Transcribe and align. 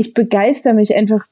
ich 0.00 0.14
begeister 0.14 0.72
mich 0.72 0.96
einfach 0.96 1.26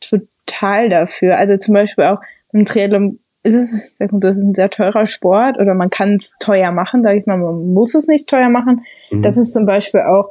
total 0.00 0.88
dafür. 0.88 1.36
Also 1.36 1.58
zum 1.58 1.74
Beispiel 1.74 2.04
auch 2.04 2.20
im 2.52 2.64
Triathlon 2.64 3.18
ist 3.42 3.54
es, 3.54 3.94
das 3.98 4.36
ist 4.36 4.42
ein 4.42 4.54
sehr 4.54 4.70
teurer 4.70 5.04
Sport 5.04 5.60
oder 5.60 5.74
man 5.74 5.90
kann 5.90 6.16
es 6.16 6.32
teuer 6.40 6.72
machen, 6.72 7.02
sage 7.02 7.18
ich 7.18 7.26
mal, 7.26 7.36
man 7.36 7.74
muss 7.74 7.94
es 7.94 8.06
nicht 8.06 8.26
teuer 8.26 8.48
machen. 8.48 8.82
Mhm. 9.10 9.20
Das 9.20 9.36
ist 9.36 9.52
zum 9.52 9.66
Beispiel 9.66 10.00
auch, 10.00 10.30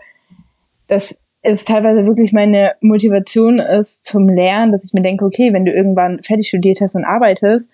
dass 0.88 1.16
es 1.44 1.66
teilweise 1.66 2.08
wirklich 2.08 2.34
meine 2.34 2.72
Motivation 2.82 3.60
ist 3.60 4.06
zum 4.06 4.28
Lernen, 4.28 4.72
dass 4.72 4.86
ich 4.86 4.94
mir 4.94 5.04
denke, 5.04 5.26
okay, 5.26 5.54
wenn 5.54 5.66
du 5.66 5.72
irgendwann 5.72 6.24
fertig 6.24 6.48
studiert 6.48 6.82
hast 6.82 6.96
und 6.96 7.06
arbeitest, 7.06 7.70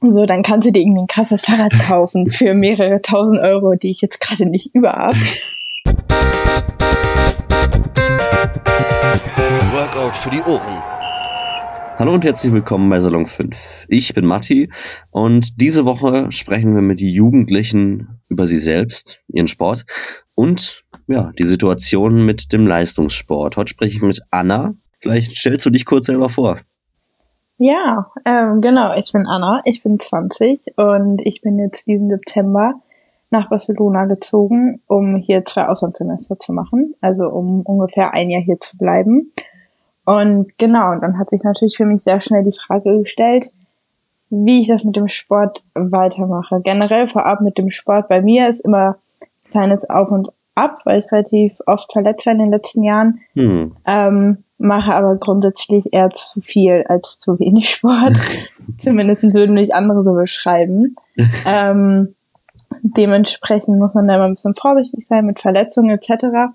so, 0.00 0.24
dann 0.24 0.42
kannst 0.42 0.66
du 0.66 0.72
dir 0.72 0.80
irgendwie 0.80 1.02
ein 1.02 1.08
krasses 1.08 1.42
Fahrrad 1.42 1.72
kaufen 1.86 2.30
für 2.30 2.54
mehrere 2.54 3.02
tausend 3.02 3.40
Euro, 3.40 3.74
die 3.74 3.90
ich 3.90 4.00
jetzt 4.00 4.20
gerade 4.20 4.46
nicht 4.46 4.74
über 4.74 4.92
habe. 4.92 5.18
Workout 9.18 10.14
für 10.14 10.30
die 10.30 10.40
Ohren. 10.42 10.82
Hallo 11.98 12.14
und 12.14 12.24
herzlich 12.24 12.52
willkommen 12.52 12.88
bei 12.88 13.00
Salon 13.00 13.26
5. 13.26 13.86
Ich 13.88 14.14
bin 14.14 14.24
Matti 14.24 14.70
und 15.10 15.60
diese 15.60 15.84
Woche 15.84 16.30
sprechen 16.30 16.74
wir 16.76 16.82
mit 16.82 17.00
Jugendlichen 17.00 18.20
über 18.28 18.46
sie 18.46 18.58
selbst, 18.58 19.20
ihren 19.26 19.48
Sport 19.48 19.86
und 20.36 20.84
ja, 21.08 21.32
die 21.36 21.46
Situation 21.46 22.24
mit 22.24 22.52
dem 22.52 22.66
Leistungssport. 22.66 23.56
Heute 23.56 23.70
spreche 23.70 23.96
ich 23.96 24.02
mit 24.02 24.20
Anna. 24.30 24.74
Vielleicht 25.00 25.36
stellst 25.36 25.66
du 25.66 25.70
dich 25.70 25.84
kurz 25.84 26.06
selber 26.06 26.28
vor. 26.28 26.60
Ja, 27.56 28.12
ähm, 28.24 28.60
genau. 28.60 28.96
Ich 28.96 29.10
bin 29.12 29.26
Anna, 29.26 29.62
ich 29.64 29.82
bin 29.82 29.98
20 29.98 30.74
und 30.76 31.20
ich 31.24 31.42
bin 31.42 31.58
jetzt 31.58 31.88
diesen 31.88 32.08
September 32.08 32.74
nach 33.30 33.50
Barcelona 33.50 34.06
gezogen, 34.06 34.80
um 34.86 35.16
hier 35.16 35.44
zwei 35.44 35.66
Auslandssemester 35.66 36.38
zu 36.38 36.52
machen, 36.52 36.94
also 37.00 37.28
um 37.28 37.62
ungefähr 37.62 38.14
ein 38.14 38.30
Jahr 38.30 38.42
hier 38.42 38.58
zu 38.58 38.78
bleiben. 38.78 39.32
Und 40.04 40.56
genau, 40.56 40.94
dann 40.98 41.18
hat 41.18 41.28
sich 41.28 41.42
natürlich 41.42 41.76
für 41.76 41.84
mich 41.84 42.02
sehr 42.02 42.20
schnell 42.20 42.42
die 42.42 42.58
Frage 42.58 43.00
gestellt, 43.00 43.52
wie 44.30 44.60
ich 44.60 44.68
das 44.68 44.84
mit 44.84 44.96
dem 44.96 45.08
Sport 45.08 45.62
weitermache. 45.74 46.60
Generell 46.62 47.08
vorab 47.08 47.40
mit 47.40 47.58
dem 47.58 47.70
Sport. 47.70 48.08
Bei 48.08 48.22
mir 48.22 48.48
ist 48.48 48.60
immer 48.60 48.96
kleines 49.50 49.88
Auf 49.88 50.10
und 50.10 50.28
Ab, 50.54 50.80
weil 50.84 50.98
ich 50.98 51.12
relativ 51.12 51.58
oft 51.66 51.92
verletzt 51.92 52.26
war 52.26 52.32
in 52.32 52.40
den 52.40 52.50
letzten 52.50 52.82
Jahren. 52.82 53.20
Hm. 53.34 53.76
Ähm, 53.86 54.44
mache 54.58 54.92
aber 54.92 55.14
grundsätzlich 55.16 55.92
eher 55.92 56.10
zu 56.10 56.40
viel 56.40 56.84
als 56.88 57.20
zu 57.20 57.38
wenig 57.38 57.70
Sport. 57.70 58.18
Zumindest 58.78 59.22
würden 59.34 59.54
mich 59.54 59.74
andere 59.74 60.04
so 60.04 60.14
beschreiben. 60.14 60.96
ähm, 61.46 62.16
dementsprechend 62.82 63.78
muss 63.78 63.94
man 63.94 64.06
da 64.06 64.16
immer 64.16 64.24
ein 64.24 64.34
bisschen 64.34 64.54
vorsichtig 64.54 65.06
sein 65.06 65.26
mit 65.26 65.40
Verletzungen 65.40 65.90
etc. 65.90 66.52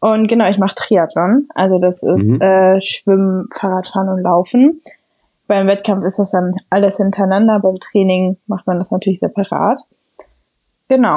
Und 0.00 0.28
genau, 0.28 0.48
ich 0.48 0.58
mache 0.58 0.74
Triathlon. 0.74 1.48
Also 1.54 1.78
das 1.78 2.02
ist 2.02 2.34
mhm. 2.34 2.40
äh, 2.40 2.80
Schwimmen, 2.80 3.48
Fahrradfahren 3.52 4.08
und 4.08 4.22
Laufen. 4.22 4.78
Beim 5.46 5.66
Wettkampf 5.66 6.04
ist 6.04 6.18
das 6.18 6.32
dann 6.32 6.54
alles 6.70 6.98
hintereinander. 6.98 7.60
Beim 7.60 7.78
Training 7.78 8.36
macht 8.46 8.66
man 8.66 8.78
das 8.78 8.90
natürlich 8.90 9.18
separat. 9.18 9.80
Genau. 10.88 11.16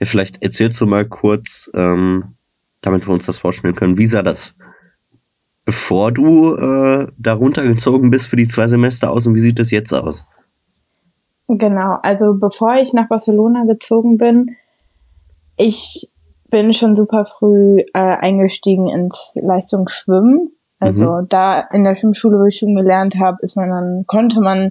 Ja, 0.00 0.06
vielleicht 0.06 0.42
erzählst 0.42 0.80
du 0.80 0.86
mal 0.86 1.04
kurz, 1.04 1.70
ähm, 1.74 2.34
damit 2.82 3.06
wir 3.06 3.14
uns 3.14 3.26
das 3.26 3.38
vorstellen 3.38 3.74
können, 3.74 3.98
wie 3.98 4.06
sah 4.06 4.22
das 4.22 4.56
bevor 5.70 6.10
du 6.10 6.56
äh, 6.56 7.06
da 7.16 7.32
runtergezogen 7.32 8.10
bist 8.10 8.26
für 8.26 8.34
die 8.34 8.48
zwei 8.48 8.66
Semester 8.66 9.10
aus 9.10 9.28
und 9.28 9.36
wie 9.36 9.40
sieht 9.40 9.60
das 9.60 9.70
jetzt 9.70 9.92
aus? 9.92 10.26
Genau, 11.58 11.98
also 12.02 12.34
bevor 12.34 12.76
ich 12.76 12.92
nach 12.92 13.08
Barcelona 13.08 13.64
gezogen 13.64 14.18
bin, 14.18 14.56
ich 15.56 16.08
bin 16.48 16.72
schon 16.72 16.94
super 16.94 17.24
früh 17.24 17.80
äh, 17.92 17.98
eingestiegen 17.98 18.88
ins 18.88 19.34
Leistungsschwimmen. 19.34 20.52
Also 20.78 21.10
mhm. 21.10 21.28
da 21.28 21.60
in 21.72 21.82
der 21.82 21.96
Schwimmschule, 21.96 22.38
wo 22.38 22.44
ich 22.44 22.56
schon 22.56 22.76
gelernt 22.76 23.16
habe, 23.20 23.38
ist 23.40 23.56
man 23.56 23.68
dann, 23.68 24.04
konnte 24.06 24.40
man 24.40 24.70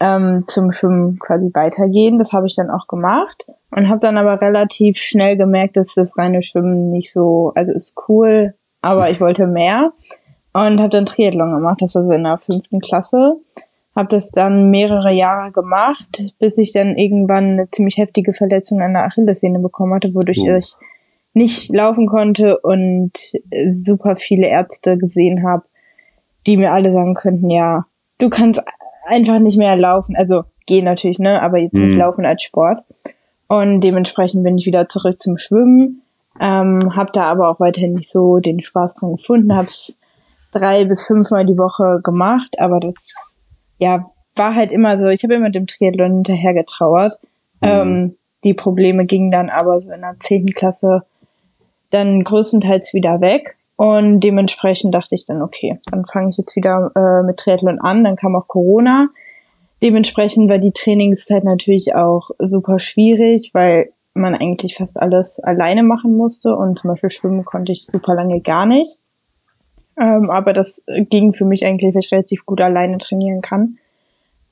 ähm, 0.00 0.44
zum 0.46 0.72
Schwimmen 0.72 1.18
quasi 1.18 1.50
weitergehen. 1.52 2.18
Das 2.18 2.32
habe 2.32 2.46
ich 2.46 2.56
dann 2.56 2.70
auch 2.70 2.86
gemacht 2.86 3.44
und 3.70 3.90
habe 3.90 4.00
dann 4.00 4.16
aber 4.16 4.40
relativ 4.40 4.96
schnell 4.96 5.36
gemerkt, 5.36 5.76
dass 5.76 5.94
das 5.94 6.16
reine 6.16 6.40
Schwimmen 6.40 6.88
nicht 6.88 7.12
so, 7.12 7.52
also 7.54 7.72
ist 7.72 7.96
cool, 8.08 8.54
aber 8.80 9.10
ich 9.10 9.20
wollte 9.20 9.46
mehr 9.46 9.90
und 10.54 10.80
habe 10.80 10.88
dann 10.88 11.04
Triathlon 11.04 11.52
gemacht. 11.52 11.82
Das 11.82 11.94
war 11.94 12.04
so 12.04 12.12
in 12.12 12.24
der 12.24 12.38
fünften 12.38 12.80
Klasse. 12.80 13.36
Habe 13.96 14.08
das 14.08 14.30
dann 14.30 14.70
mehrere 14.70 15.12
Jahre 15.12 15.50
gemacht, 15.52 16.34
bis 16.38 16.58
ich 16.58 16.72
dann 16.72 16.96
irgendwann 16.96 17.52
eine 17.52 17.70
ziemlich 17.70 17.96
heftige 17.96 18.32
Verletzung 18.32 18.80
an 18.82 18.92
der 18.92 19.04
Achillessehne 19.04 19.58
bekommen 19.58 19.94
hatte, 19.94 20.14
wodurch 20.14 20.42
oh. 20.42 20.56
ich 20.56 20.74
nicht 21.32 21.74
laufen 21.74 22.06
konnte 22.06 22.58
und 22.60 23.12
super 23.72 24.16
viele 24.16 24.46
Ärzte 24.46 24.96
gesehen 24.98 25.42
habe, 25.42 25.64
die 26.46 26.56
mir 26.56 26.72
alle 26.72 26.92
sagen 26.92 27.14
könnten, 27.14 27.50
ja, 27.50 27.86
du 28.18 28.30
kannst 28.30 28.62
einfach 29.06 29.38
nicht 29.38 29.58
mehr 29.58 29.76
laufen. 29.76 30.14
Also 30.16 30.44
gehen 30.66 30.84
natürlich, 30.84 31.18
ne, 31.18 31.42
aber 31.42 31.58
jetzt 31.58 31.74
mhm. 31.74 31.86
nicht 31.86 31.96
laufen 31.96 32.24
als 32.24 32.42
Sport. 32.42 32.84
Und 33.48 33.80
dementsprechend 33.80 34.44
bin 34.44 34.58
ich 34.58 34.66
wieder 34.66 34.88
zurück 34.88 35.20
zum 35.20 35.38
Schwimmen 35.38 36.02
ähm, 36.40 36.94
habe 36.94 37.10
da 37.12 37.30
aber 37.30 37.48
auch 37.48 37.60
weiterhin 37.60 37.94
nicht 37.94 38.10
so 38.10 38.38
den 38.38 38.62
Spaß 38.62 38.96
dran 38.96 39.16
gefunden, 39.16 39.54
habe 39.54 39.68
es 39.68 39.98
drei 40.52 40.84
bis 40.84 41.06
fünfmal 41.06 41.46
die 41.46 41.58
Woche 41.58 42.00
gemacht, 42.02 42.56
aber 42.58 42.80
das 42.80 43.35
ja 43.78 44.10
war 44.36 44.54
halt 44.54 44.72
immer 44.72 44.98
so, 44.98 45.06
ich 45.06 45.24
habe 45.24 45.34
immer 45.34 45.50
dem 45.50 45.66
Triathlon 45.66 46.12
hinterher 46.12 46.54
getrauert. 46.54 47.18
Mhm. 47.60 47.68
Ähm, 47.68 48.16
die 48.44 48.54
Probleme 48.54 49.06
gingen 49.06 49.30
dann 49.30 49.50
aber 49.50 49.80
so 49.80 49.90
in 49.90 50.02
der 50.02 50.16
zehnten 50.20 50.52
Klasse 50.52 51.02
dann 51.90 52.22
größtenteils 52.22 52.94
wieder 52.94 53.20
weg. 53.20 53.56
Und 53.76 54.20
dementsprechend 54.20 54.94
dachte 54.94 55.14
ich 55.14 55.26
dann, 55.26 55.42
okay, 55.42 55.78
dann 55.90 56.04
fange 56.04 56.30
ich 56.30 56.38
jetzt 56.38 56.56
wieder 56.56 56.92
äh, 56.94 57.26
mit 57.26 57.38
Triathlon 57.38 57.78
an. 57.80 58.04
Dann 58.04 58.16
kam 58.16 58.36
auch 58.36 58.48
Corona. 58.48 59.08
Dementsprechend 59.82 60.48
war 60.48 60.58
die 60.58 60.72
Trainingszeit 60.72 61.44
natürlich 61.44 61.94
auch 61.94 62.30
super 62.38 62.78
schwierig, 62.78 63.50
weil 63.52 63.90
man 64.14 64.34
eigentlich 64.34 64.76
fast 64.76 64.98
alles 65.00 65.40
alleine 65.40 65.82
machen 65.82 66.16
musste 66.16 66.56
und 66.56 66.78
zum 66.78 66.90
Beispiel 66.90 67.10
schwimmen 67.10 67.44
konnte 67.44 67.72
ich 67.72 67.84
super 67.84 68.14
lange 68.14 68.40
gar 68.40 68.64
nicht. 68.64 68.96
Ähm, 69.98 70.30
aber 70.30 70.52
das 70.52 70.84
ging 70.86 71.32
für 71.32 71.44
mich 71.44 71.64
eigentlich, 71.64 71.94
weil 71.94 72.00
ich 72.00 72.12
relativ 72.12 72.44
gut 72.44 72.60
alleine 72.60 72.98
trainieren 72.98 73.40
kann. 73.40 73.78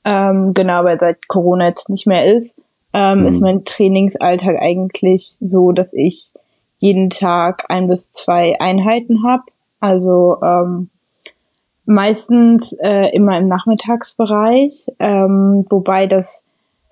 Ähm, 0.03 0.53
genau, 0.53 0.83
weil 0.83 0.99
seit 0.99 1.27
Corona 1.27 1.67
jetzt 1.67 1.89
nicht 1.89 2.07
mehr 2.07 2.25
ist, 2.25 2.59
ähm, 2.93 3.21
mhm. 3.21 3.27
ist 3.27 3.41
mein 3.41 3.65
Trainingsalltag 3.65 4.61
eigentlich 4.61 5.29
so, 5.39 5.71
dass 5.71 5.93
ich 5.93 6.31
jeden 6.77 7.09
Tag 7.09 7.65
ein 7.69 7.87
bis 7.87 8.11
zwei 8.11 8.59
Einheiten 8.59 9.23
habe. 9.23 9.43
Also 9.79 10.37
ähm, 10.41 10.89
meistens 11.85 12.73
äh, 12.73 13.15
immer 13.15 13.37
im 13.37 13.45
Nachmittagsbereich, 13.45 14.87
ähm, 14.99 15.65
wobei 15.69 16.07
das 16.07 16.45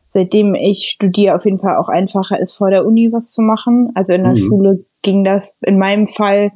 seitdem 0.09 0.53
ich 0.53 0.89
studiere, 0.89 1.35
auf 1.35 1.45
jeden 1.45 1.57
Fall 1.57 1.77
auch 1.77 1.89
einfacher 1.89 2.39
ist, 2.39 2.53
vor 2.53 2.69
der 2.69 2.85
Uni 2.85 3.11
was 3.11 3.31
zu 3.31 3.41
machen. 3.41 3.91
Also 3.95 4.13
in 4.13 4.21
der 4.21 4.33
mhm. 4.33 4.37
Schule 4.37 4.85
ging 5.01 5.23
das 5.23 5.57
in 5.61 5.79
meinem 5.79 6.05
Fall 6.05 6.51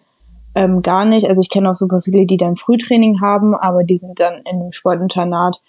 ähm, 0.57 0.81
gar 0.81 1.06
nicht. 1.06 1.29
Also 1.29 1.41
ich 1.41 1.50
kenne 1.50 1.69
auch 1.69 1.75
super 1.75 2.01
viele, 2.01 2.25
die 2.25 2.38
dann 2.38 2.56
Frühtraining 2.56 3.22
haben, 3.22 3.53
aber 3.53 3.84
die 3.84 4.00
sind 4.00 4.19
dann 4.19 4.40
in 4.40 4.59
einem 4.59 4.72
Sportinternat 4.72 5.62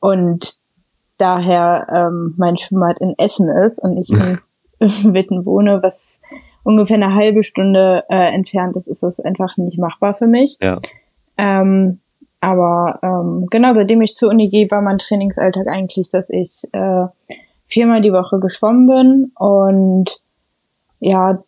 und 0.00 0.56
daher 1.16 1.86
ähm, 1.92 2.34
mein 2.36 2.56
Schwimmbad 2.56 3.00
in 3.00 3.14
Essen 3.18 3.48
ist 3.48 3.78
und 3.78 3.96
ich 3.98 4.10
in 4.10 4.38
Witten 5.14 5.46
wohne, 5.46 5.80
was 5.84 6.20
ungefähr 6.64 6.96
eine 6.96 7.14
halbe 7.14 7.44
Stunde 7.44 8.02
äh, 8.08 8.34
entfernt 8.34 8.76
ist, 8.76 8.88
ist 8.88 9.04
das 9.04 9.20
einfach 9.20 9.56
nicht 9.58 9.78
machbar 9.78 10.14
für 10.14 10.26
mich. 10.26 10.58
Ja. 10.60 10.80
Ähm, 11.36 12.00
aber 12.40 12.98
ähm, 13.04 13.46
genau, 13.48 13.74
seitdem 13.74 14.02
ich 14.02 14.16
zur 14.16 14.30
Uni 14.30 14.48
gehe, 14.48 14.68
war 14.72 14.82
mein 14.82 14.98
Trainingsalltag 14.98 15.68
eigentlich, 15.68 16.10
dass 16.10 16.28
ich 16.28 16.68
äh, 16.72 17.06
viermal 17.66 18.02
die 18.02 18.12
Woche 18.12 18.40
geschwommen 18.40 18.86
bin 18.86 19.32
und 19.36 20.20
ja, 20.98 21.44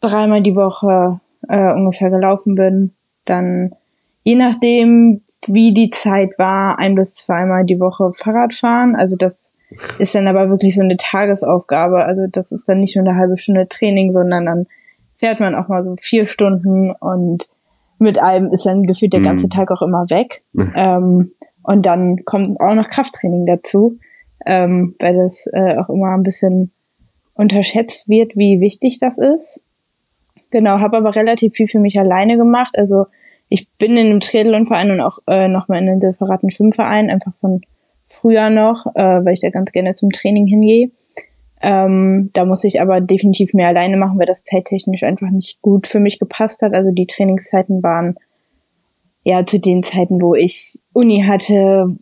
dreimal 0.00 0.42
die 0.42 0.54
Woche 0.54 1.18
äh, 1.48 1.72
ungefähr 1.72 2.10
gelaufen 2.10 2.54
bin. 2.54 2.92
Dann, 3.24 3.74
je 4.22 4.34
nachdem, 4.34 5.22
wie 5.46 5.72
die 5.72 5.90
Zeit 5.90 6.38
war, 6.38 6.78
ein 6.78 6.94
bis 6.94 7.14
zweimal 7.14 7.64
die 7.64 7.80
Woche 7.80 8.12
Fahrrad 8.14 8.52
fahren. 8.52 8.96
Also 8.96 9.16
das 9.16 9.56
ist 9.98 10.14
dann 10.14 10.26
aber 10.26 10.50
wirklich 10.50 10.74
so 10.74 10.82
eine 10.82 10.96
Tagesaufgabe. 10.96 12.04
Also 12.04 12.26
das 12.30 12.52
ist 12.52 12.68
dann 12.68 12.80
nicht 12.80 12.96
nur 12.96 13.06
eine 13.06 13.18
halbe 13.18 13.38
Stunde 13.38 13.66
Training, 13.68 14.12
sondern 14.12 14.46
dann 14.46 14.66
fährt 15.16 15.40
man 15.40 15.54
auch 15.54 15.68
mal 15.68 15.84
so 15.84 15.96
vier 15.98 16.26
Stunden 16.26 16.90
und 16.90 17.48
mit 17.98 18.18
allem 18.18 18.52
ist 18.52 18.66
dann 18.66 18.82
gefühlt 18.82 19.12
der 19.12 19.20
ganze 19.20 19.46
mhm. 19.46 19.50
Tag 19.50 19.70
auch 19.70 19.82
immer 19.82 20.04
weg. 20.10 20.42
ähm, 20.74 21.32
und 21.62 21.86
dann 21.86 22.24
kommt 22.24 22.60
auch 22.60 22.74
noch 22.74 22.88
Krafttraining 22.88 23.46
dazu, 23.46 23.98
ähm, 24.46 24.94
weil 25.00 25.16
das 25.16 25.48
äh, 25.52 25.78
auch 25.78 25.88
immer 25.88 26.14
ein 26.14 26.22
bisschen 26.22 26.72
unterschätzt 27.34 28.08
wird, 28.08 28.36
wie 28.36 28.60
wichtig 28.60 28.98
das 29.00 29.18
ist. 29.18 29.63
Genau, 30.54 30.78
habe 30.78 30.98
aber 30.98 31.16
relativ 31.16 31.54
viel 31.54 31.66
für 31.66 31.80
mich 31.80 31.98
alleine 31.98 32.36
gemacht. 32.36 32.78
Also 32.78 33.06
ich 33.48 33.68
bin 33.76 33.96
in 33.96 34.06
einem 34.06 34.20
Triathlonverein 34.20 34.92
und 34.92 35.00
auch 35.00 35.18
äh, 35.26 35.48
nochmal 35.48 35.82
in 35.82 35.88
einem 35.88 36.00
separaten 36.00 36.48
Schwimmverein, 36.48 37.10
einfach 37.10 37.34
von 37.40 37.62
früher 38.04 38.50
noch, 38.50 38.86
äh, 38.94 39.24
weil 39.24 39.32
ich 39.32 39.40
da 39.40 39.50
ganz 39.50 39.72
gerne 39.72 39.94
zum 39.94 40.10
Training 40.10 40.46
hingehe. 40.46 40.92
Ähm, 41.60 42.30
da 42.34 42.44
muss 42.44 42.62
ich 42.62 42.80
aber 42.80 43.00
definitiv 43.00 43.52
mehr 43.52 43.66
alleine 43.66 43.96
machen, 43.96 44.16
weil 44.16 44.26
das 44.26 44.44
zeittechnisch 44.44 45.02
einfach 45.02 45.28
nicht 45.30 45.60
gut 45.60 45.88
für 45.88 45.98
mich 45.98 46.20
gepasst 46.20 46.62
hat. 46.62 46.72
Also 46.72 46.92
die 46.92 47.08
Trainingszeiten 47.08 47.82
waren 47.82 48.14
ja 49.24 49.44
zu 49.44 49.58
den 49.58 49.82
Zeiten, 49.82 50.22
wo 50.22 50.36
ich 50.36 50.78
Uni 50.92 51.24
hatte, 51.26 51.96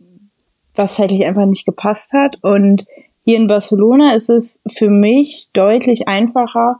was 0.75 0.97
zeitlich 0.97 1.25
einfach 1.25 1.47
nicht 1.47 1.65
gepasst 1.65 2.13
hat. 2.13 2.37
Und 2.43 2.85
hier 3.25 3.37
in 3.37 3.47
Barcelona 3.47 4.13
ist 4.13 4.29
es 4.29 4.61
für 4.71 4.91
mich 4.91 5.47
deutlich 5.53 6.07
einfacher, 6.07 6.77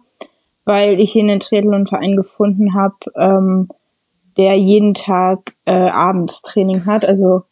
weil 0.65 0.99
ich 0.99 1.11
hier 1.11 1.23
einen 1.23 1.39
Triathlon-Verein 1.39 2.15
gefunden 2.15 2.73
habe, 2.73 2.95
ähm, 3.15 3.67
der 4.37 4.57
jeden 4.57 4.93
Tag 4.93 5.55
äh, 5.65 5.89
abends 5.89 6.41
Training 6.41 6.85
hat. 6.85 7.05
Also 7.05 7.43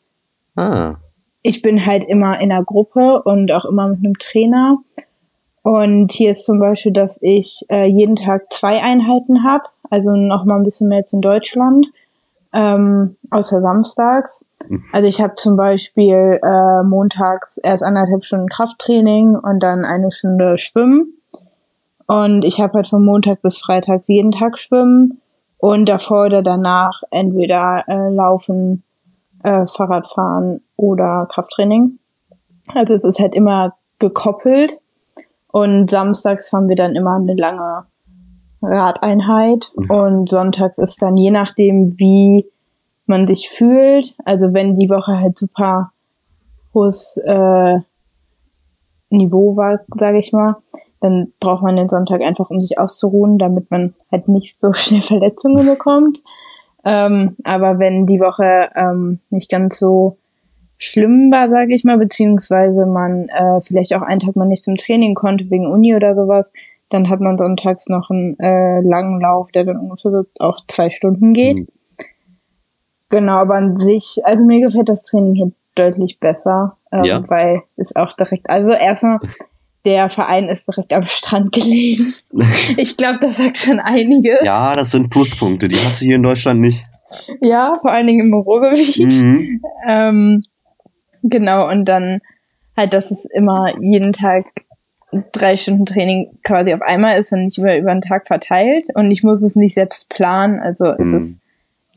ah. 0.56 0.96
ich 1.42 1.62
bin 1.62 1.86
halt 1.86 2.04
immer 2.04 2.40
in 2.40 2.52
einer 2.52 2.64
Gruppe 2.64 3.22
und 3.24 3.52
auch 3.52 3.66
immer 3.66 3.88
mit 3.88 4.00
einem 4.00 4.18
Trainer. 4.18 4.78
Und 5.64 6.12
hier 6.12 6.32
ist 6.32 6.46
zum 6.46 6.60
Beispiel, 6.60 6.92
dass 6.92 7.22
ich 7.22 7.66
äh, 7.70 7.86
jeden 7.86 8.16
Tag 8.16 8.52
zwei 8.52 8.82
Einheiten 8.82 9.44
habe, 9.44 9.66
also 9.90 10.16
noch 10.16 10.46
mal 10.46 10.56
ein 10.56 10.64
bisschen 10.64 10.88
mehr 10.88 11.00
als 11.00 11.14
in 11.14 11.22
Deutschland, 11.22 11.88
ähm, 12.54 13.16
außer 13.30 13.62
samstags. 13.62 14.46
Mhm. 14.68 14.84
Also 14.92 15.08
ich 15.08 15.22
habe 15.22 15.36
zum 15.36 15.58
Beispiel 15.58 16.40
äh, 16.44 16.84
montags 16.84 17.58
erst 17.58 17.84
anderthalb 17.84 18.26
Stunden 18.26 18.50
Krafttraining 18.50 19.36
und 19.36 19.62
dann 19.62 19.86
eine 19.86 20.12
Stunde 20.12 20.58
Schwimmen. 20.58 21.21
Und 22.12 22.44
ich 22.44 22.60
habe 22.60 22.74
halt 22.74 22.88
von 22.88 23.06
Montag 23.06 23.42
bis 23.42 23.58
Freitags 23.58 24.10
jeden 24.10 24.32
Tag 24.32 24.60
Schwimmen 24.60 25.22
und 25.58 25.88
davor 25.88 26.26
oder 26.26 26.42
danach 26.42 27.04
entweder 27.10 27.86
äh, 27.88 28.10
Laufen, 28.10 28.84
äh, 29.44 29.66
Fahrradfahren 29.66 30.62
oder 30.76 31.26
Krafttraining. 31.32 32.00
Also 32.76 32.94
es 32.96 33.06
ist 33.06 33.22
halt 33.22 33.34
immer 33.34 33.76
gekoppelt. 34.00 34.82
Und 35.54 35.90
samstags 35.90 36.52
haben 36.52 36.68
wir 36.68 36.76
dann 36.76 36.98
immer 36.98 37.16
eine 37.16 37.34
lange 37.34 37.86
Radeinheit. 38.62 39.72
Mhm. 39.78 39.90
Und 39.90 40.30
sonntags 40.30 40.80
ist 40.80 41.02
dann 41.02 41.16
je 41.16 41.32
nachdem, 41.32 41.98
wie 41.98 42.46
man 43.06 43.26
sich 43.26 43.50
fühlt. 43.50 44.16
Also 44.26 44.54
wenn 44.54 44.78
die 44.78 44.90
Woche 44.90 45.18
halt 45.18 45.38
super 45.38 45.94
hohes 46.74 47.16
äh, 47.26 47.80
Niveau 49.10 49.56
war, 49.56 49.80
sage 49.96 50.20
ich 50.20 50.34
mal, 50.34 50.58
dann 51.02 51.34
braucht 51.40 51.64
man 51.64 51.76
den 51.76 51.90
Sonntag 51.90 52.22
einfach, 52.22 52.50
um 52.50 52.60
sich 52.60 52.80
auszuruhen, 52.80 53.38
damit 53.38 53.70
man 53.72 53.94
halt 54.12 54.28
nicht 54.28 54.60
so 54.60 54.72
schnell 54.74 55.02
Verletzungen 55.02 55.66
bekommt. 55.66 56.22
Ähm, 56.84 57.36
aber 57.44 57.80
wenn 57.80 58.06
die 58.06 58.20
Woche 58.20 58.70
ähm, 58.76 59.20
nicht 59.30 59.52
ganz 59.52 59.78
so 59.78 60.18
schlimm 60.78 61.32
war, 61.32 61.50
sage 61.50 61.76
ich 61.76 61.84
mal, 61.84 61.98
beziehungsweise 61.98 62.86
man 62.86 63.30
äh, 63.30 63.62
vielleicht 63.62 63.94
auch 63.94 64.02
einen 64.02 64.20
Tag 64.20 64.36
mal 64.36 64.48
nicht 64.48 64.64
zum 64.64 64.78
Training 64.78 65.14
konnte 65.14 65.50
wegen 65.52 65.68
Uni 65.68 65.96
oder 65.96 66.16
sowas, 66.16 66.54
dann 66.90 67.10
hat 67.10 67.20
man 67.20 67.38
sonntags 67.38 67.88
noch 67.88 68.10
einen 68.10 68.38
äh, 68.40 68.82
langen 68.82 69.22
Lauf, 69.22 69.52
der 69.52 69.64
dann 69.64 69.78
ungefähr 69.78 70.12
so 70.12 70.24
auch 70.40 70.60
zwei 70.68 70.90
Stunden 70.90 71.34
geht. 71.34 71.60
Mhm. 71.60 71.68
Genau, 73.10 73.34
aber 73.34 73.56
an 73.56 73.78
sich, 73.78 74.22
also 74.24 74.46
mir 74.46 74.62
gefällt 74.62 74.90
das 74.90 75.04
Training 75.04 75.36
hier 75.36 75.52
deutlich 75.76 76.20
besser, 76.20 76.78
ähm, 76.92 77.04
ja. 77.04 77.30
weil 77.30 77.62
es 77.76 77.96
auch 77.96 78.14
direkt, 78.14 78.50
also 78.50 78.72
erstmal, 78.72 79.20
der 79.86 80.10
Verein 80.10 80.48
ist 80.48 80.68
direkt 80.68 80.94
am 80.94 81.04
Strand 81.04 81.52
gelegen. 81.52 82.14
Ich 82.78 82.98
glaube, 82.98 83.20
das 83.20 83.38
sagt 83.38 83.58
schon 83.58 83.80
einiges. 83.80 84.40
Ja, 84.44 84.76
das 84.76 84.92
sind 84.92 85.10
Pluspunkte, 85.10 85.68
die 85.68 85.76
hast 85.76 86.02
du 86.02 86.06
hier 86.06 86.16
in 86.16 86.24
Deutschland 86.24 86.62
nicht. 86.62 86.86
Ja, 87.42 87.78
vor 87.82 87.92
allen 87.92 88.08
Dingen 88.08 88.28
im 88.28 88.34
Ruhrgebiet. 88.34 88.98
Mhm. 88.98 89.62
Ähm, 89.88 90.44
genau, 91.24 91.70
und 91.70 91.86
dann 91.86 92.20
halt, 92.78 92.94
dass 92.94 93.12
es 93.12 93.26
immer 93.26 93.68
jeden 93.82 94.14
Tag 94.14 94.46
drei 95.34 95.58
Stunden 95.58 95.86
Training 95.86 96.40
quasi 96.44 96.74
auf 96.74 96.82
einmal 96.82 97.20
ist 97.20 97.34
und 97.34 97.46
nicht 97.46 97.58
über, 97.58 97.78
über 97.78 97.92
den 97.92 98.02
Tag 98.02 98.28
verteilt. 98.28 98.86
Und 98.96 99.12
ich 99.12 99.24
muss 99.24 99.42
es 99.42 99.56
nicht 99.56 99.74
selbst 99.74 100.10
planen. 100.10 100.60
Also 100.60 100.86
mhm. 100.86 101.06
es 101.06 101.14
ist 101.14 101.40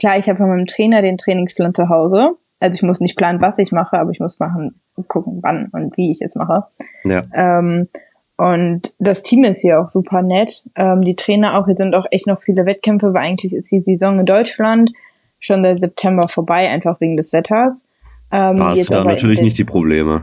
klar, 0.01 0.19
ich 0.19 0.29
habe 0.29 0.39
von 0.39 0.49
meinem 0.49 0.67
Trainer 0.67 1.03
den 1.03 1.17
Trainingsplan 1.17 1.75
zu 1.75 1.89
Hause. 1.89 2.37
Also 2.65 2.79
ich 2.79 2.83
muss 2.83 3.01
nicht 3.01 3.19
planen, 3.19 3.43
was 3.43 3.59
ich 3.59 3.73
mache, 3.73 3.99
aber 3.99 4.11
ich 4.11 4.21
muss 4.21 4.41
machen, 4.41 4.81
gucken, 5.07 5.41
wann 5.43 5.69
und 5.73 5.99
wie 5.99 6.11
ich 6.11 6.23
es 6.23 6.35
mache. 6.35 6.65
Ja. 7.05 7.23
Ähm, 7.35 7.89
und 8.39 8.95
das 8.99 9.23
Team 9.23 9.45
ist 9.45 9.61
hier 9.61 9.79
auch 9.79 9.89
super 9.89 10.23
nett. 10.23 10.65
Ähm, 10.75 11.03
die 11.03 11.15
Trainer 11.15 11.59
auch, 11.59 11.67
hier 11.67 11.77
sind 11.77 11.95
auch 11.95 12.07
echt 12.11 12.27
noch 12.27 12.39
viele 12.39 12.65
Wettkämpfe, 12.65 13.13
weil 13.13 13.27
eigentlich 13.27 13.53
ist 13.53 13.71
die 13.71 13.83
Saison 13.83 14.19
in 14.19 14.25
Deutschland 14.25 14.93
schon 15.41 15.63
seit 15.63 15.83
September 15.83 16.27
vorbei, 16.27 16.71
einfach 16.71 17.03
wegen 17.03 17.19
des 17.19 17.35
Wetters. 17.35 17.87
Ähm, 18.33 18.57
da 18.57 18.71
hast 18.71 18.89
du 18.89 18.95
ja 18.95 19.05
natürlich 19.05 19.43
nicht 19.43 19.59
die 19.59 19.65
Probleme. 19.65 20.23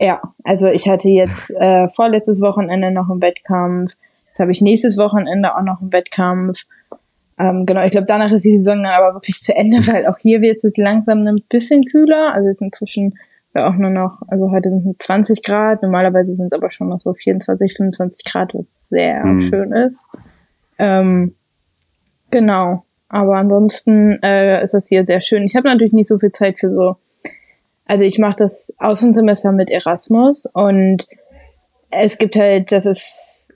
Ja, 0.00 0.22
also 0.44 0.68
ich 0.68 0.88
hatte 0.88 1.10
jetzt 1.10 1.50
äh, 1.60 1.88
vorletztes 1.90 2.40
Wochenende 2.40 2.90
noch 2.90 3.10
einen 3.10 3.20
Wettkampf. 3.20 3.96
Jetzt 4.28 4.40
habe 4.40 4.50
ich 4.50 4.62
nächstes 4.62 4.96
Wochenende 4.96 5.54
auch 5.54 5.62
noch 5.62 5.82
einen 5.82 5.92
Wettkampf. 5.92 6.62
Ähm, 7.42 7.66
genau, 7.66 7.84
ich 7.84 7.90
glaube, 7.90 8.06
danach 8.06 8.30
ist 8.30 8.44
die 8.44 8.58
Saison 8.58 8.84
dann 8.84 8.92
aber 8.92 9.14
wirklich 9.14 9.42
zu 9.42 9.54
Ende, 9.54 9.78
weil 9.88 10.06
auch 10.06 10.18
hier 10.18 10.40
wird 10.40 10.62
es 10.62 10.76
langsam 10.76 11.26
ein 11.26 11.42
bisschen 11.48 11.84
kühler. 11.84 12.32
Also 12.32 12.48
jetzt 12.48 12.62
inzwischen 12.62 13.18
ja 13.54 13.68
auch 13.68 13.74
nur 13.74 13.90
noch, 13.90 14.22
also 14.28 14.50
heute 14.50 14.70
sind 14.70 14.86
es 14.86 15.06
20 15.06 15.42
Grad, 15.42 15.82
normalerweise 15.82 16.34
sind 16.34 16.52
es 16.52 16.58
aber 16.58 16.70
schon 16.70 16.88
noch 16.88 17.00
so 17.00 17.12
24, 17.12 17.74
25 17.74 18.24
Grad, 18.24 18.54
was 18.54 18.64
sehr 18.90 19.24
mhm. 19.24 19.40
schön 19.42 19.72
ist. 19.72 20.06
Ähm, 20.78 21.34
genau, 22.30 22.84
aber 23.08 23.36
ansonsten 23.36 24.22
äh, 24.22 24.62
ist 24.62 24.74
das 24.74 24.88
hier 24.88 25.04
sehr 25.04 25.20
schön. 25.20 25.42
Ich 25.42 25.56
habe 25.56 25.68
natürlich 25.68 25.92
nicht 25.92 26.08
so 26.08 26.18
viel 26.18 26.32
Zeit 26.32 26.60
für 26.60 26.70
so, 26.70 26.96
also 27.84 28.04
ich 28.04 28.18
mache 28.18 28.36
das 28.36 28.72
Außensemester 28.78 29.52
mit 29.52 29.70
Erasmus 29.70 30.46
und 30.46 31.06
es 31.90 32.16
gibt 32.16 32.36
halt, 32.36 32.72
das 32.72 32.86
ist, 32.86 33.51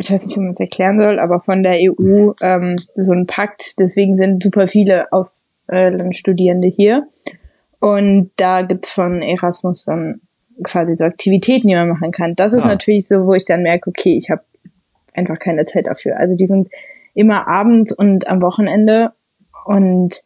ich 0.00 0.10
weiß 0.10 0.26
nicht, 0.26 0.36
wie 0.36 0.40
man 0.40 0.52
es 0.52 0.60
erklären 0.60 0.98
soll, 0.98 1.18
aber 1.18 1.40
von 1.40 1.62
der 1.62 1.78
EU 1.78 2.32
ähm, 2.42 2.76
so 2.96 3.12
ein 3.12 3.26
Pakt, 3.26 3.78
deswegen 3.78 4.16
sind 4.16 4.42
super 4.42 4.66
viele 4.66 5.12
Auslandsstudierende 5.12 6.68
hier. 6.68 7.06
Und 7.80 8.30
da 8.36 8.62
gibt's 8.62 8.92
von 8.92 9.20
Erasmus 9.20 9.84
dann 9.84 10.22
quasi 10.62 10.96
so 10.96 11.04
Aktivitäten, 11.04 11.68
die 11.68 11.74
man 11.74 11.88
machen 11.88 12.12
kann. 12.12 12.34
Das 12.34 12.52
ist 12.52 12.64
ah. 12.64 12.68
natürlich 12.68 13.06
so, 13.06 13.26
wo 13.26 13.34
ich 13.34 13.44
dann 13.44 13.62
merke, 13.62 13.90
okay, 13.90 14.16
ich 14.16 14.30
habe 14.30 14.42
einfach 15.14 15.38
keine 15.38 15.64
Zeit 15.66 15.86
dafür. 15.86 16.18
Also 16.18 16.34
die 16.34 16.46
sind 16.46 16.68
immer 17.14 17.46
abends 17.46 17.92
und 17.92 18.26
am 18.26 18.40
Wochenende 18.40 19.12
und 19.64 20.22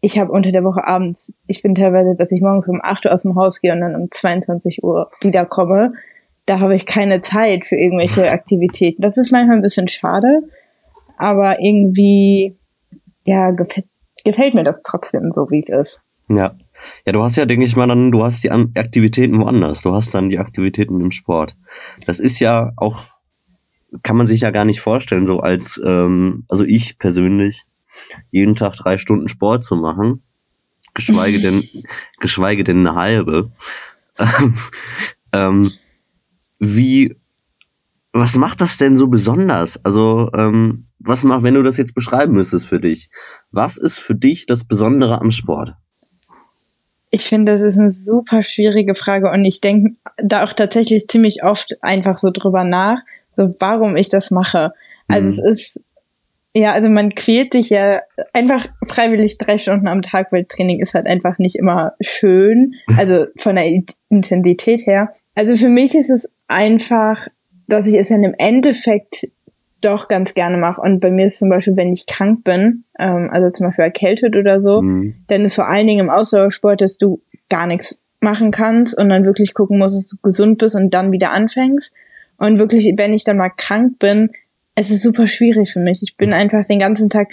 ich 0.00 0.18
habe 0.18 0.32
unter 0.32 0.52
der 0.52 0.64
Woche 0.64 0.86
abends, 0.86 1.32
ich 1.46 1.62
bin 1.62 1.74
teilweise, 1.74 2.14
dass 2.14 2.30
ich 2.30 2.42
morgens 2.42 2.68
um 2.68 2.80
8 2.82 3.06
Uhr 3.06 3.12
aus 3.12 3.22
dem 3.22 3.36
Haus 3.36 3.62
gehe 3.62 3.72
und 3.72 3.80
dann 3.80 3.96
um 3.96 4.10
22 4.10 4.84
Uhr 4.84 5.10
wiederkomme. 5.22 5.94
Da 6.46 6.60
habe 6.60 6.76
ich 6.76 6.86
keine 6.86 7.20
Zeit 7.20 7.64
für 7.64 7.76
irgendwelche 7.76 8.30
Aktivitäten. 8.30 9.00
Das 9.00 9.16
ist 9.16 9.32
manchmal 9.32 9.56
ein 9.56 9.62
bisschen 9.62 9.88
schade, 9.88 10.42
aber 11.16 11.60
irgendwie, 11.60 12.56
ja, 13.24 13.50
gefällt, 13.50 13.86
gefällt 14.24 14.54
mir 14.54 14.64
das 14.64 14.82
trotzdem 14.82 15.32
so, 15.32 15.50
wie 15.50 15.62
es 15.62 15.70
ist. 15.70 16.02
Ja. 16.28 16.54
Ja, 17.06 17.12
du 17.12 17.22
hast 17.22 17.36
ja, 17.36 17.46
denke 17.46 17.64
ich 17.64 17.76
mal, 17.76 17.86
dann, 17.86 18.10
du 18.10 18.24
hast 18.24 18.44
die 18.44 18.50
Aktivitäten 18.50 19.40
woanders. 19.40 19.82
Du 19.82 19.94
hast 19.94 20.14
dann 20.14 20.28
die 20.28 20.38
Aktivitäten 20.38 21.00
im 21.00 21.12
Sport. 21.12 21.56
Das 22.06 22.20
ist 22.20 22.40
ja 22.40 22.72
auch, 22.76 23.06
kann 24.02 24.16
man 24.16 24.26
sich 24.26 24.40
ja 24.40 24.50
gar 24.50 24.64
nicht 24.64 24.80
vorstellen, 24.80 25.26
so 25.26 25.40
als, 25.40 25.80
ähm, 25.84 26.44
also 26.48 26.64
ich 26.64 26.98
persönlich, 26.98 27.64
jeden 28.30 28.54
Tag 28.54 28.74
drei 28.74 28.98
Stunden 28.98 29.28
Sport 29.28 29.64
zu 29.64 29.76
machen, 29.76 30.22
geschweige 30.94 31.40
denn, 31.40 31.62
geschweige 32.20 32.64
denn 32.64 32.86
eine 32.86 32.96
halbe. 32.96 33.50
ähm, 35.32 35.72
wie, 36.58 37.16
was 38.12 38.36
macht 38.36 38.60
das 38.60 38.78
denn 38.78 38.96
so 38.96 39.08
besonders? 39.08 39.84
Also, 39.84 40.30
ähm, 40.36 40.86
was 40.98 41.22
macht, 41.22 41.42
wenn 41.42 41.54
du 41.54 41.62
das 41.62 41.76
jetzt 41.76 41.94
beschreiben 41.94 42.32
müsstest 42.32 42.66
für 42.66 42.80
dich? 42.80 43.10
Was 43.50 43.76
ist 43.76 43.98
für 43.98 44.14
dich 44.14 44.46
das 44.46 44.64
Besondere 44.64 45.20
am 45.20 45.30
Sport? 45.30 45.74
Ich 47.10 47.22
finde, 47.22 47.52
das 47.52 47.62
ist 47.62 47.78
eine 47.78 47.90
super 47.90 48.42
schwierige 48.42 48.94
Frage 48.94 49.30
und 49.30 49.44
ich 49.44 49.60
denke 49.60 49.94
da 50.16 50.42
auch 50.42 50.52
tatsächlich 50.52 51.06
ziemlich 51.06 51.44
oft 51.44 51.76
einfach 51.82 52.18
so 52.18 52.30
drüber 52.30 52.64
nach, 52.64 52.98
so 53.36 53.54
warum 53.60 53.94
ich 53.96 54.08
das 54.08 54.30
mache. 54.30 54.72
Also 55.06 55.24
mhm. 55.24 55.28
es 55.28 55.38
ist, 55.38 55.80
ja, 56.56 56.72
also 56.72 56.88
man 56.88 57.14
quält 57.14 57.52
sich 57.52 57.70
ja 57.70 58.00
einfach 58.32 58.66
freiwillig 58.84 59.38
drei 59.38 59.58
Stunden 59.58 59.88
am 59.88 60.02
Tag, 60.02 60.32
weil 60.32 60.44
Training 60.44 60.80
ist 60.80 60.94
halt 60.94 61.06
einfach 61.06 61.38
nicht 61.38 61.56
immer 61.56 61.92
schön, 62.00 62.74
also 62.96 63.26
von 63.36 63.56
der 63.56 63.70
Intensität 64.08 64.86
her. 64.86 65.12
Also 65.34 65.56
für 65.56 65.68
mich 65.68 65.94
ist 65.94 66.10
es 66.10 66.30
einfach, 66.48 67.28
dass 67.66 67.86
ich 67.86 67.94
es 67.94 68.08
dann 68.08 68.22
im 68.22 68.34
Endeffekt 68.36 69.28
doch 69.80 70.08
ganz 70.08 70.34
gerne 70.34 70.56
mache. 70.56 70.80
Und 70.80 71.00
bei 71.00 71.10
mir 71.10 71.26
ist 71.26 71.38
zum 71.38 71.48
Beispiel, 71.48 71.76
wenn 71.76 71.92
ich 71.92 72.06
krank 72.06 72.44
bin, 72.44 72.84
ähm, 72.98 73.28
also 73.30 73.50
zum 73.50 73.66
Beispiel 73.66 73.84
erkältet 73.84 74.36
oder 74.36 74.60
so, 74.60 74.82
mhm. 74.82 75.14
dann 75.26 75.42
ist 75.42 75.54
vor 75.54 75.68
allen 75.68 75.86
Dingen 75.86 76.00
im 76.00 76.10
Ausdauersport, 76.10 76.80
dass 76.80 76.98
du 76.98 77.20
gar 77.50 77.66
nichts 77.66 78.00
machen 78.20 78.50
kannst 78.50 78.96
und 78.96 79.10
dann 79.10 79.24
wirklich 79.24 79.54
gucken 79.54 79.78
musst, 79.78 79.96
dass 79.96 80.08
du 80.08 80.16
gesund 80.22 80.58
bist 80.58 80.74
und 80.74 80.94
dann 80.94 81.12
wieder 81.12 81.32
anfängst. 81.32 81.92
Und 82.38 82.58
wirklich, 82.58 82.94
wenn 82.96 83.12
ich 83.12 83.24
dann 83.24 83.36
mal 83.36 83.50
krank 83.50 83.98
bin, 83.98 84.30
es 84.74 84.90
ist 84.90 85.02
super 85.02 85.26
schwierig 85.26 85.72
für 85.72 85.80
mich. 85.80 86.02
Ich 86.02 86.16
bin 86.16 86.32
einfach 86.32 86.64
den 86.64 86.78
ganzen 86.78 87.10
Tag, 87.10 87.28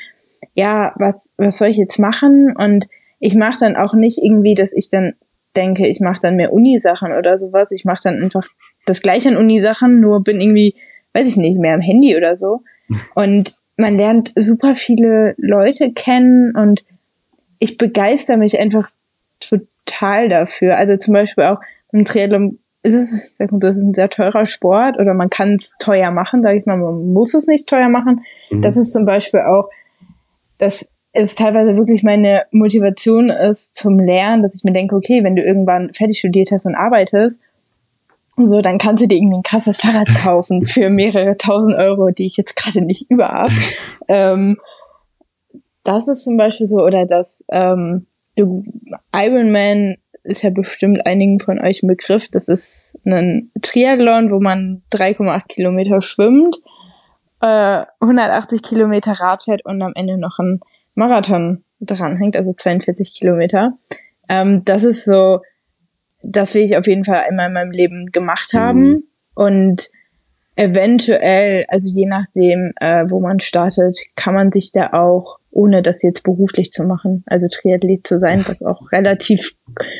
ja, 0.53 0.93
was, 0.97 1.29
was 1.37 1.57
soll 1.57 1.69
ich 1.69 1.77
jetzt 1.77 1.97
machen? 1.97 2.55
Und 2.55 2.87
ich 3.19 3.35
mache 3.35 3.59
dann 3.59 3.75
auch 3.75 3.93
nicht 3.93 4.19
irgendwie, 4.21 4.53
dass 4.53 4.73
ich 4.73 4.89
dann 4.89 5.13
denke, 5.55 5.87
ich 5.87 5.99
mache 5.99 6.19
dann 6.21 6.35
mehr 6.35 6.53
Uni-Sachen 6.53 7.11
oder 7.13 7.37
sowas. 7.37 7.71
Ich 7.71 7.85
mache 7.85 8.01
dann 8.03 8.21
einfach 8.21 8.45
das 8.85 9.01
gleiche 9.01 9.29
an 9.29 9.37
Uni-Sachen, 9.37 9.99
nur 9.99 10.23
bin 10.23 10.41
irgendwie, 10.41 10.75
weiß 11.13 11.27
ich 11.27 11.37
nicht, 11.37 11.59
mehr 11.59 11.73
am 11.73 11.81
Handy 11.81 12.15
oder 12.15 12.35
so. 12.35 12.61
Und 13.15 13.55
man 13.77 13.97
lernt 13.97 14.31
super 14.35 14.75
viele 14.75 15.33
Leute 15.37 15.91
kennen 15.91 16.55
und 16.55 16.85
ich 17.57 17.77
begeister 17.77 18.37
mich 18.37 18.59
einfach 18.59 18.89
total 19.39 20.29
dafür. 20.29 20.77
Also 20.77 20.97
zum 20.97 21.13
Beispiel 21.13 21.45
auch 21.45 21.59
im 21.91 22.05
Triathlon 22.05 22.59
ist 22.83 22.93
es, 22.93 23.33
das 23.37 23.75
ist 23.75 23.81
ein 23.81 23.93
sehr 23.93 24.09
teurer 24.09 24.45
Sport 24.45 24.99
oder 24.99 25.13
man 25.13 25.29
kann 25.29 25.55
es 25.55 25.73
teuer 25.79 26.11
machen, 26.11 26.41
sage 26.41 26.59
ich 26.59 26.65
mal, 26.65 26.77
man 26.77 27.13
muss 27.13 27.33
es 27.33 27.47
nicht 27.47 27.67
teuer 27.67 27.89
machen. 27.89 28.21
Mhm. 28.49 28.61
Das 28.61 28.77
ist 28.77 28.93
zum 28.93 29.05
Beispiel 29.05 29.41
auch, 29.41 29.69
dass 30.57 30.85
es 31.13 31.35
teilweise 31.35 31.75
wirklich 31.75 32.03
meine 32.03 32.43
Motivation 32.51 33.29
ist 33.29 33.75
zum 33.75 33.99
Lernen, 33.99 34.43
dass 34.43 34.55
ich 34.55 34.63
mir 34.63 34.71
denke, 34.71 34.95
okay, 34.95 35.23
wenn 35.23 35.35
du 35.35 35.43
irgendwann 35.43 35.93
fertig 35.93 36.19
studiert 36.19 36.51
hast 36.51 36.65
und 36.65 36.75
arbeitest, 36.75 37.41
so, 38.37 38.61
dann 38.61 38.77
kannst 38.77 39.03
du 39.03 39.07
dir 39.07 39.17
irgendwie 39.17 39.39
ein 39.39 39.43
krasses 39.43 39.77
Fahrrad 39.77 40.07
kaufen 40.23 40.63
für 40.63 40.89
mehrere 40.89 41.37
tausend 41.37 41.75
Euro, 41.75 42.11
die 42.11 42.25
ich 42.25 42.37
jetzt 42.37 42.55
gerade 42.55 42.81
nicht 42.81 43.09
über 43.09 43.27
habe. 43.27 43.53
ähm, 44.07 44.57
das 45.83 46.07
ist 46.07 46.23
zum 46.23 46.37
Beispiel 46.37 46.67
so, 46.67 46.77
oder 46.77 47.05
das 47.05 47.43
ähm, 47.51 48.05
Ironman 49.13 49.97
ist 50.23 50.43
ja 50.43 50.51
bestimmt 50.51 51.05
einigen 51.05 51.39
von 51.39 51.59
euch 51.59 51.83
ein 51.83 51.87
Begriff. 51.87 52.29
Das 52.29 52.47
ist 52.47 52.97
ein 53.05 53.51
Triathlon, 53.61 54.31
wo 54.31 54.39
man 54.39 54.83
3,8 54.93 55.47
Kilometer 55.47 56.01
schwimmt, 56.01 56.57
äh, 57.41 57.83
180 57.99 58.61
Kilometer 58.61 59.13
Rad 59.13 59.43
fährt 59.43 59.65
und 59.65 59.81
am 59.81 59.93
Ende 59.95 60.17
noch 60.17 60.37
ein 60.39 60.61
Marathon 60.95 61.63
dranhängt, 61.79 62.35
also 62.35 62.53
42 62.53 63.15
Kilometer. 63.15 63.77
Ähm, 64.29 64.63
das 64.65 64.83
ist 64.83 65.05
so, 65.05 65.41
das 66.23 66.53
will 66.53 66.63
ich 66.63 66.77
auf 66.77 66.87
jeden 66.87 67.03
Fall 67.03 67.23
einmal 67.27 67.47
in 67.47 67.53
meinem 67.53 67.71
Leben 67.71 68.07
gemacht 68.11 68.53
haben. 68.53 68.83
Mhm. 68.83 69.03
Und 69.33 69.89
eventuell, 70.55 71.65
also 71.69 71.97
je 71.97 72.05
nachdem, 72.05 72.73
äh, 72.79 73.05
wo 73.09 73.19
man 73.19 73.39
startet, 73.39 73.97
kann 74.15 74.35
man 74.35 74.51
sich 74.51 74.71
da 74.71 74.93
auch, 74.93 75.39
ohne 75.49 75.81
das 75.81 76.03
jetzt 76.03 76.23
beruflich 76.23 76.71
zu 76.71 76.83
machen, 76.85 77.23
also 77.25 77.47
Triathlet 77.47 78.05
zu 78.05 78.19
sein, 78.19 78.43
was 78.47 78.61
auch 78.61 78.91
relativ 78.91 79.55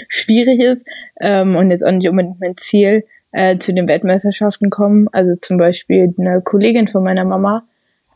schwierig 0.07 0.59
ist 0.61 0.87
ähm, 1.19 1.55
und 1.55 1.71
jetzt 1.71 1.85
auch 1.85 1.91
nicht 1.91 2.07
unbedingt 2.07 2.39
mein 2.39 2.57
Ziel, 2.57 3.03
äh, 3.31 3.57
zu 3.57 3.73
den 3.73 3.87
Weltmeisterschaften 3.87 4.69
kommen. 4.69 5.07
Also 5.11 5.35
zum 5.41 5.57
Beispiel 5.57 6.13
eine 6.17 6.41
Kollegin 6.41 6.87
von 6.87 7.03
meiner 7.03 7.25
Mama, 7.25 7.65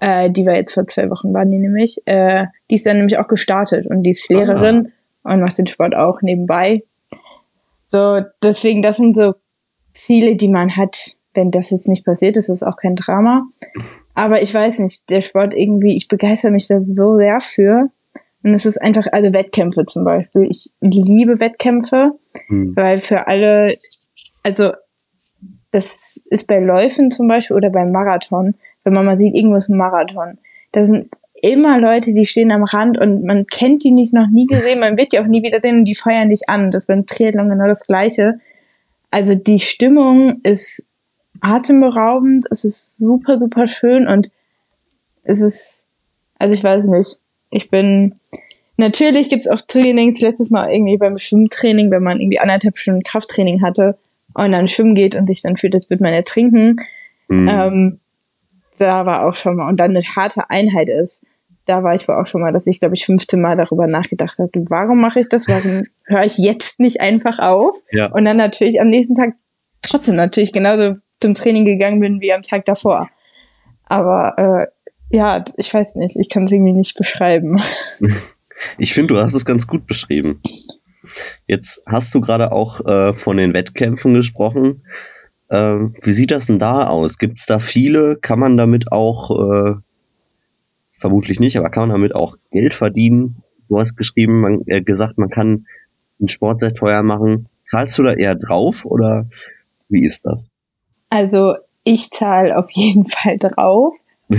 äh, 0.06 0.30
die 0.30 0.46
war 0.46 0.54
jetzt 0.54 0.76
vor 0.76 0.86
zwei 0.86 1.10
Wochen, 1.10 1.34
war 1.34 1.46
die 1.46 1.58
nämlich, 1.58 2.00
äh, 2.06 2.46
die 2.70 2.76
ist 2.76 2.86
dann 2.86 2.98
nämlich 2.98 3.18
auch 3.18 3.28
gestartet 3.28 3.88
und 3.88 4.04
die 4.04 4.12
ist 4.12 4.30
Lehrerin 4.30 4.92
Aha. 5.24 5.34
und 5.34 5.42
macht 5.42 5.58
den 5.58 5.66
Sport 5.66 5.96
auch 5.96 6.22
nebenbei. 6.22 6.84
So, 7.88 8.22
deswegen, 8.44 8.84
das 8.84 8.98
sind 8.98 9.16
so 9.16 9.34
Ziele, 9.94 10.36
die 10.36 10.48
man 10.48 10.78
hat. 10.78 11.16
Wenn 11.34 11.50
das 11.50 11.72
jetzt 11.72 11.88
nicht 11.88 12.06
passiert, 12.06 12.38
ist 12.38 12.50
das 12.50 12.62
auch 12.62 12.78
kein 12.78 12.96
Drama. 12.96 13.48
Aber 14.14 14.44
ich 14.44 14.54
weiß 14.54 14.78
nicht, 14.80 15.10
der 15.10 15.22
Sport 15.22 15.56
irgendwie, 15.56 15.96
ich 15.96 16.08
begeister 16.08 16.52
mich 16.52 16.68
da 16.68 16.82
so 16.84 17.18
sehr 17.18 17.40
für. 17.40 17.90
Und 18.44 18.54
es 18.54 18.68
ist 18.68 18.78
einfach, 18.78 19.08
also 19.12 19.34
Wettkämpfe 19.34 19.86
zum 19.86 20.06
Beispiel. 20.06 20.48
Ich 20.52 20.70
liebe 20.82 21.40
Wettkämpfe, 21.40 22.12
mhm. 22.48 22.76
weil 22.76 23.02
für 23.02 23.26
alle, 23.26 23.76
also 24.44 24.72
das 25.72 26.22
ist 26.30 26.48
bei 26.48 26.60
Läufen 26.60 27.10
zum 27.10 27.28
Beispiel 27.28 27.58
oder 27.58 27.72
beim 27.72 27.92
Marathon, 27.92 28.54
wenn 28.86 28.94
man 28.94 29.06
mal 29.06 29.18
sieht, 29.18 29.36
irgendwo 29.36 29.58
ist 29.58 29.68
ein 29.68 29.78
Marathon. 29.78 30.38
Da 30.72 30.86
sind 30.86 31.10
immer 31.42 31.80
Leute, 31.80 32.14
die 32.14 32.26
stehen 32.26 32.52
am 32.52 32.64
Rand 32.64 32.98
und 32.98 33.24
man 33.24 33.46
kennt 33.48 33.84
die 33.84 33.92
nicht, 33.92 34.14
noch 34.14 34.28
nie 34.32 34.46
gesehen, 34.46 34.80
man 34.80 34.98
wird 34.98 35.12
die 35.12 35.20
auch 35.20 35.26
nie 35.26 35.44
wieder 35.44 35.60
sehen 35.62 35.80
und 35.80 35.86
die 35.86 35.96
feiern 35.96 36.30
dich 36.30 36.48
an. 36.48 36.72
Das 36.72 36.88
beim 36.88 37.06
Triathlon 37.06 37.50
genau 37.50 37.68
das 37.68 37.86
Gleiche. 37.86 38.40
Also 39.12 39.36
die 39.36 39.60
Stimmung 39.60 40.40
ist 40.44 40.86
atemberaubend, 41.42 42.46
es 42.52 42.64
ist 42.64 42.98
super, 42.98 43.40
super 43.40 43.68
schön 43.68 44.08
und 44.08 44.32
es 45.24 45.42
ist, 45.42 45.86
also 46.38 46.54
ich 46.54 46.64
weiß 46.64 46.88
nicht, 46.88 47.20
ich 47.50 47.70
bin, 47.70 48.16
natürlich 48.78 49.30
gibt's 49.30 49.48
auch 49.48 49.62
Trainings, 49.62 50.22
letztes 50.22 50.50
Mal 50.50 50.72
irgendwie 50.72 50.98
beim 50.98 51.18
Schwimmtraining, 51.18 51.92
wenn 51.92 52.04
man 52.04 52.20
irgendwie 52.20 52.40
anderthalb 52.40 52.78
Stunden 52.78 53.04
Krafttraining 53.04 53.62
hatte 53.62 53.98
und 54.34 54.52
dann 54.52 54.68
schwimmen 54.68 54.96
geht 54.96 55.16
und 55.16 55.28
sich 55.28 55.42
dann 55.42 55.58
fühlt, 55.58 55.76
als 55.76 55.90
würde 55.90 56.04
man 56.04 56.14
ertrinken. 56.14 56.78
Mhm. 57.28 57.48
Ähm, 57.50 58.00
da 58.78 59.06
war 59.06 59.26
auch 59.26 59.36
schon 59.36 59.56
mal, 59.56 59.68
und 59.68 59.80
dann 59.80 59.92
eine 59.92 60.02
harte 60.02 60.50
Einheit 60.50 60.90
ist, 60.90 61.24
da 61.66 61.84
war 61.84 61.94
ich 61.96 62.08
wohl 62.08 62.16
auch 62.16 62.28
schon 62.28 62.42
mal, 62.42 62.52
dass 62.52 62.68
ich, 62.68 62.80
glaube 62.80 62.96
ich, 62.96 63.06
15 63.06 63.42
Mal 63.42 63.58
darüber 63.58 63.88
nachgedacht 63.88 64.38
habe, 64.38 64.52
warum 64.70 65.02
mache 65.02 65.20
ich 65.20 65.30
das? 65.30 65.48
Warum 65.48 65.84
höre 66.06 66.24
ich 66.24 66.38
jetzt 66.38 66.80
nicht 66.80 67.02
einfach 67.02 67.40
auf? 67.40 67.76
Ja. 67.92 68.08
Und 68.12 68.26
dann 68.26 68.38
natürlich 68.38 68.80
am 68.80 68.88
nächsten 68.88 69.16
Tag 69.16 69.34
trotzdem 69.82 70.16
natürlich 70.16 70.52
genauso 70.52 70.96
zum 71.20 71.34
Training 71.34 71.66
gegangen 71.66 72.00
bin 72.00 72.22
wie 72.22 72.34
am 72.34 72.44
Tag 72.44 72.66
davor. 72.66 73.10
Aber 73.86 74.36
äh, 74.38 75.16
ja, 75.16 75.44
ich 75.58 75.74
weiß 75.74 75.96
nicht, 75.96 76.16
ich 76.18 76.30
kann 76.30 76.44
es 76.44 76.52
irgendwie 76.52 76.74
nicht 76.74 76.98
beschreiben. 76.98 77.60
Ich 78.78 78.94
finde, 78.94 79.14
du 79.14 79.20
hast 79.20 79.34
es 79.34 79.44
ganz 79.44 79.68
gut 79.68 79.86
beschrieben. 79.86 80.42
Jetzt 81.46 81.84
hast 81.86 82.16
du 82.16 82.22
gerade 82.22 82.52
auch 82.52 82.80
äh, 82.86 83.14
von 83.14 83.38
den 83.38 83.54
Wettkämpfen 83.54 84.14
gesprochen. 84.14 84.84
Äh, 85.56 85.90
wie 86.02 86.14
sieht 86.14 86.32
das 86.32 86.48
denn 86.48 86.60
da 86.60 86.88
aus? 86.88 87.18
Gibt 87.18 87.40
es 87.40 87.46
da 87.46 87.60
viele? 87.60 88.18
Kann 88.18 88.40
man 88.40 88.58
damit 88.58 88.92
auch, 88.92 89.32
äh, 89.32 89.76
vermutlich 90.98 91.40
nicht, 91.40 91.58
aber 91.58 91.70
kann 91.70 91.84
man 91.84 91.98
damit 91.98 92.14
auch 92.14 92.36
Geld 92.52 92.74
verdienen? 92.74 93.44
Du 93.70 93.80
hast 93.80 93.96
geschrieben, 93.96 94.42
man, 94.42 94.62
äh, 94.68 94.82
gesagt, 94.82 95.18
man 95.18 95.30
kann 95.30 95.66
den 96.20 96.28
Sport 96.28 96.60
sehr 96.60 96.74
teuer 96.74 97.04
machen. 97.04 97.48
Zahlst 97.64 97.98
du 97.98 98.04
da 98.04 98.14
eher 98.14 98.36
drauf 98.36 98.86
oder 98.86 99.26
wie 99.88 100.06
ist 100.06 100.26
das? 100.26 100.52
Also 101.10 101.56
ich 101.84 102.10
zahle 102.10 102.58
auf 102.58 102.70
jeden 102.72 103.06
Fall 103.08 103.38
drauf. 103.38 103.96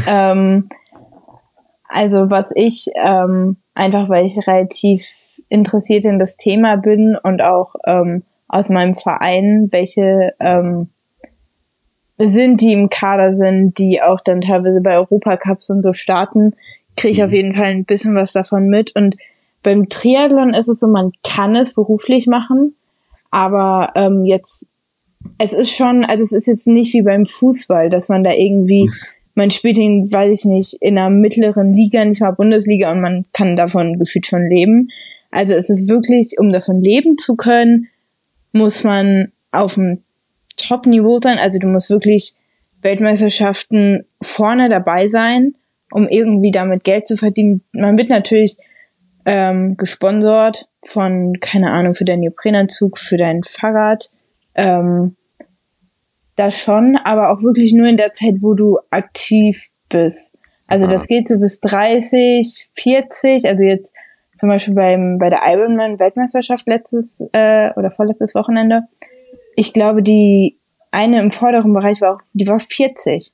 ähm, 0.06 0.68
also 1.88 2.28
was 2.30 2.52
ich 2.54 2.88
ähm, 3.02 3.56
einfach, 3.74 4.08
weil 4.08 4.26
ich 4.26 4.46
relativ 4.46 5.40
interessiert 5.48 6.04
in 6.04 6.18
das 6.18 6.36
Thema 6.36 6.76
bin 6.76 7.16
und 7.22 7.40
auch 7.40 7.74
ähm, 7.86 8.24
aus 8.48 8.68
meinem 8.68 8.96
Verein, 8.96 9.68
welche 9.70 10.34
ähm, 10.40 10.88
sind, 12.18 12.60
die 12.60 12.72
im 12.72 12.88
Kader 12.88 13.34
sind, 13.34 13.78
die 13.78 14.00
auch 14.00 14.20
dann 14.20 14.40
teilweise 14.40 14.80
bei 14.80 14.96
Europacups 14.96 15.70
und 15.70 15.82
so 15.82 15.92
starten, 15.92 16.54
kriege 16.96 17.12
ich 17.12 17.18
mhm. 17.18 17.24
auf 17.24 17.32
jeden 17.32 17.54
Fall 17.54 17.66
ein 17.66 17.84
bisschen 17.84 18.14
was 18.14 18.32
davon 18.32 18.68
mit. 18.68 18.94
Und 18.96 19.16
beim 19.62 19.88
Triathlon 19.88 20.54
ist 20.54 20.68
es 20.68 20.80
so, 20.80 20.88
man 20.88 21.12
kann 21.22 21.54
es 21.56 21.74
beruflich 21.74 22.26
machen, 22.26 22.74
aber 23.30 23.92
ähm, 23.96 24.24
jetzt, 24.24 24.70
es 25.38 25.52
ist 25.52 25.72
schon, 25.72 26.04
also 26.04 26.22
es 26.22 26.32
ist 26.32 26.46
jetzt 26.46 26.66
nicht 26.66 26.94
wie 26.94 27.02
beim 27.02 27.26
Fußball, 27.26 27.90
dass 27.90 28.08
man 28.08 28.24
da 28.24 28.32
irgendwie, 28.32 28.84
mhm. 28.84 28.94
man 29.34 29.50
spielt 29.50 29.76
ihn, 29.76 30.10
weiß 30.10 30.40
ich 30.40 30.44
nicht, 30.46 30.78
in 30.80 30.98
einer 30.98 31.10
mittleren 31.10 31.72
Liga, 31.72 32.04
nicht 32.04 32.20
mal 32.20 32.30
Bundesliga 32.30 32.92
und 32.92 33.00
man 33.00 33.26
kann 33.32 33.56
davon 33.56 33.98
gefühlt 33.98 34.26
schon 34.26 34.48
leben. 34.48 34.88
Also 35.30 35.54
es 35.54 35.68
ist 35.68 35.88
wirklich, 35.88 36.36
um 36.38 36.50
davon 36.50 36.80
leben 36.80 37.18
zu 37.18 37.36
können, 37.36 37.88
muss 38.52 38.84
man 38.84 39.32
auf 39.50 39.74
dem 39.74 40.02
Top-Niveau 40.68 41.18
sein. 41.22 41.38
Also 41.38 41.58
du 41.58 41.66
musst 41.66 41.90
wirklich 41.90 42.34
Weltmeisterschaften 42.82 44.04
vorne 44.22 44.68
dabei 44.68 45.08
sein, 45.08 45.54
um 45.90 46.08
irgendwie 46.08 46.50
damit 46.50 46.84
Geld 46.84 47.06
zu 47.06 47.16
verdienen. 47.16 47.62
Man 47.72 47.96
wird 47.96 48.10
natürlich 48.10 48.56
ähm, 49.24 49.76
gesponsert 49.76 50.68
von, 50.84 51.38
keine 51.40 51.72
Ahnung, 51.72 51.94
für 51.94 52.04
deinen 52.04 52.20
Neoprenanzug, 52.20 52.98
für 52.98 53.16
dein 53.16 53.42
Fahrrad. 53.42 54.10
Ähm, 54.54 55.16
das 56.36 56.58
schon, 56.58 56.96
aber 57.02 57.30
auch 57.30 57.42
wirklich 57.42 57.72
nur 57.72 57.88
in 57.88 57.96
der 57.96 58.12
Zeit, 58.12 58.36
wo 58.40 58.54
du 58.54 58.78
aktiv 58.90 59.68
bist. 59.88 60.38
Also 60.66 60.86
das 60.86 61.06
geht 61.06 61.28
so 61.28 61.38
bis 61.38 61.60
30, 61.60 62.70
40, 62.74 63.46
also 63.46 63.62
jetzt 63.62 63.94
zum 64.36 64.48
Beispiel 64.48 64.74
beim, 64.74 65.18
bei 65.18 65.30
der 65.30 65.40
Ironman-Weltmeisterschaft 65.46 66.66
letztes 66.66 67.20
äh, 67.32 67.70
oder 67.76 67.90
vorletztes 67.90 68.34
Wochenende, 68.34 68.82
ich 69.56 69.72
glaube, 69.72 70.02
die 70.02 70.58
eine 70.92 71.20
im 71.20 71.32
vorderen 71.32 71.72
Bereich 71.72 72.00
war 72.00 72.14
auch, 72.14 72.20
die 72.32 72.46
war 72.46 72.60
40. 72.60 73.32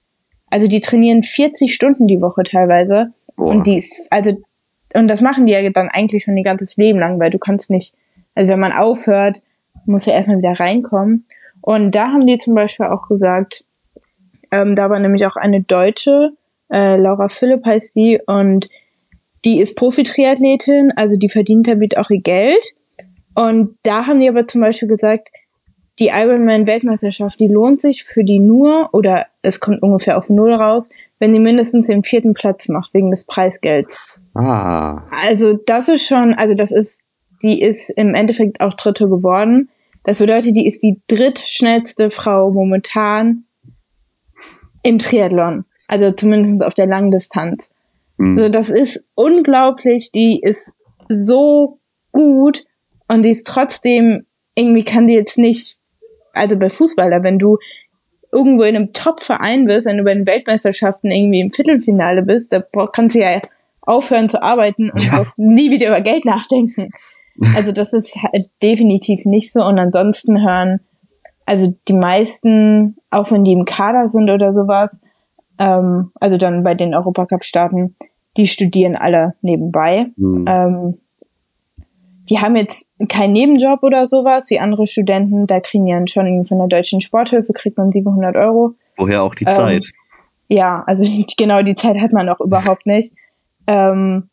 Also 0.50 0.68
die 0.68 0.80
trainieren 0.80 1.22
40 1.22 1.74
Stunden 1.74 2.06
die 2.06 2.20
Woche 2.20 2.44
teilweise. 2.44 3.12
Boah. 3.36 3.46
Und 3.46 3.66
die 3.66 3.76
ist, 3.76 4.06
also, 4.10 4.32
und 4.94 5.08
das 5.08 5.20
machen 5.20 5.46
die 5.46 5.52
ja 5.52 5.68
dann 5.70 5.88
eigentlich 5.88 6.24
schon 6.24 6.36
ihr 6.36 6.44
ganzes 6.44 6.76
Leben 6.76 6.98
lang, 6.98 7.20
weil 7.20 7.30
du 7.30 7.38
kannst 7.38 7.70
nicht, 7.70 7.94
also 8.34 8.50
wenn 8.50 8.60
man 8.60 8.72
aufhört, 8.72 9.42
muss 9.84 10.06
ja 10.06 10.14
erstmal 10.14 10.38
wieder 10.38 10.58
reinkommen. 10.58 11.26
Und 11.60 11.94
da 11.94 12.08
haben 12.08 12.26
die 12.26 12.38
zum 12.38 12.54
Beispiel 12.54 12.86
auch 12.86 13.08
gesagt, 13.08 13.64
ähm, 14.50 14.74
da 14.74 14.90
war 14.90 14.98
nämlich 14.98 15.26
auch 15.26 15.36
eine 15.36 15.62
Deutsche, 15.62 16.32
äh, 16.72 16.96
Laura 16.96 17.28
Philipp 17.28 17.64
heißt 17.64 17.94
die, 17.96 18.20
und 18.26 18.68
die 19.44 19.60
ist 19.60 19.76
Profi-Triathletin, 19.76 20.92
also 20.94 21.16
die 21.16 21.28
verdient 21.28 21.66
damit 21.66 21.96
auch 21.96 22.10
ihr 22.10 22.20
Geld. 22.20 22.64
Und 23.34 23.76
da 23.82 24.06
haben 24.06 24.20
die 24.20 24.28
aber 24.28 24.46
zum 24.46 24.60
Beispiel 24.60 24.88
gesagt, 24.88 25.30
die 25.98 26.08
Ironman-Weltmeisterschaft, 26.08 27.38
die 27.38 27.48
lohnt 27.48 27.80
sich 27.80 28.04
für 28.04 28.24
die 28.24 28.38
nur, 28.38 28.88
oder 28.92 29.26
es 29.42 29.60
kommt 29.60 29.82
ungefähr 29.82 30.16
auf 30.16 30.30
Null 30.30 30.54
raus, 30.54 30.90
wenn 31.18 31.32
die 31.32 31.38
mindestens 31.38 31.86
den 31.86 32.02
vierten 32.02 32.34
Platz 32.34 32.68
macht, 32.68 32.94
wegen 32.94 33.10
des 33.10 33.24
Preisgelds. 33.24 33.98
Ah. 34.34 35.02
Also 35.28 35.54
das 35.66 35.88
ist 35.88 36.06
schon, 36.06 36.34
also 36.34 36.54
das 36.54 36.72
ist, 36.72 37.04
die 37.42 37.60
ist 37.60 37.90
im 37.90 38.14
Endeffekt 38.14 38.60
auch 38.60 38.72
Dritte 38.72 39.08
geworden. 39.08 39.68
Das 40.04 40.18
bedeutet, 40.18 40.56
die 40.56 40.66
ist 40.66 40.82
die 40.82 41.00
drittschnellste 41.06 42.10
Frau 42.10 42.50
momentan 42.50 43.44
im 44.82 44.98
Triathlon. 44.98 45.64
Also 45.86 46.12
zumindest 46.12 46.62
auf 46.62 46.74
der 46.74 46.86
Langdistanz. 46.86 47.70
Mhm. 48.16 48.36
So, 48.36 48.48
das 48.48 48.70
ist 48.70 49.04
unglaublich. 49.14 50.10
Die 50.10 50.40
ist 50.40 50.74
so 51.08 51.78
gut 52.12 52.64
und 53.08 53.24
die 53.24 53.30
ist 53.30 53.46
trotzdem, 53.46 54.26
irgendwie 54.54 54.84
kann 54.84 55.06
die 55.06 55.14
jetzt 55.14 55.38
nicht, 55.38 55.78
also 56.32 56.58
bei 56.58 56.68
Fußballer, 56.68 57.22
wenn 57.22 57.38
du 57.38 57.58
irgendwo 58.32 58.62
in 58.62 58.76
einem 58.76 58.92
Top-Verein 58.92 59.66
bist, 59.66 59.86
wenn 59.86 59.98
du 59.98 60.04
bei 60.04 60.14
den 60.14 60.26
Weltmeisterschaften 60.26 61.10
irgendwie 61.10 61.40
im 61.40 61.52
Viertelfinale 61.52 62.22
bist, 62.22 62.52
da 62.52 62.62
kannst 62.92 63.14
du 63.14 63.20
ja 63.20 63.40
aufhören 63.82 64.28
zu 64.28 64.42
arbeiten 64.42 64.90
und 64.90 65.04
ja. 65.04 65.24
nie 65.36 65.70
wieder 65.70 65.88
über 65.88 66.00
Geld 66.00 66.24
nachdenken. 66.24 66.90
Also 67.56 67.72
das 67.72 67.94
ist 67.94 68.22
halt 68.22 68.48
definitiv 68.62 69.24
nicht 69.24 69.50
so. 69.50 69.64
Und 69.64 69.78
ansonsten 69.78 70.46
hören, 70.46 70.80
also 71.46 71.74
die 71.88 71.94
meisten, 71.94 72.98
auch 73.10 73.30
wenn 73.30 73.42
die 73.42 73.52
im 73.52 73.64
Kader 73.64 74.06
sind 74.06 74.28
oder 74.28 74.50
sowas, 74.50 75.00
ähm, 75.58 76.12
also 76.20 76.36
dann 76.36 76.62
bei 76.62 76.74
den 76.74 76.94
Europacup-Staaten, 76.94 77.96
die 78.36 78.46
studieren 78.46 78.96
alle 78.96 79.34
nebenbei. 79.40 80.08
Mhm. 80.16 80.44
Ähm, 80.46 80.98
die 82.32 82.38
haben 82.38 82.56
jetzt 82.56 82.90
keinen 83.10 83.34
Nebenjob 83.34 83.82
oder 83.82 84.06
sowas 84.06 84.48
wie 84.48 84.58
andere 84.58 84.86
Studenten. 84.86 85.46
Da 85.46 85.60
kriegen 85.60 85.86
ja 85.86 86.02
schon 86.06 86.46
von 86.46 86.56
der 86.56 86.66
deutschen 86.66 87.02
Sporthilfe 87.02 87.52
kriegt 87.52 87.76
man 87.76 87.92
700 87.92 88.36
Euro. 88.36 88.74
Woher 88.96 89.22
auch 89.22 89.34
die 89.34 89.44
ähm, 89.44 89.50
Zeit? 89.50 89.84
Ja, 90.48 90.82
also 90.86 91.04
genau 91.36 91.60
die 91.60 91.74
Zeit 91.74 92.00
hat 92.00 92.12
man 92.12 92.30
auch 92.30 92.40
überhaupt 92.40 92.86
nicht. 92.86 93.12
Ähm, 93.66 94.30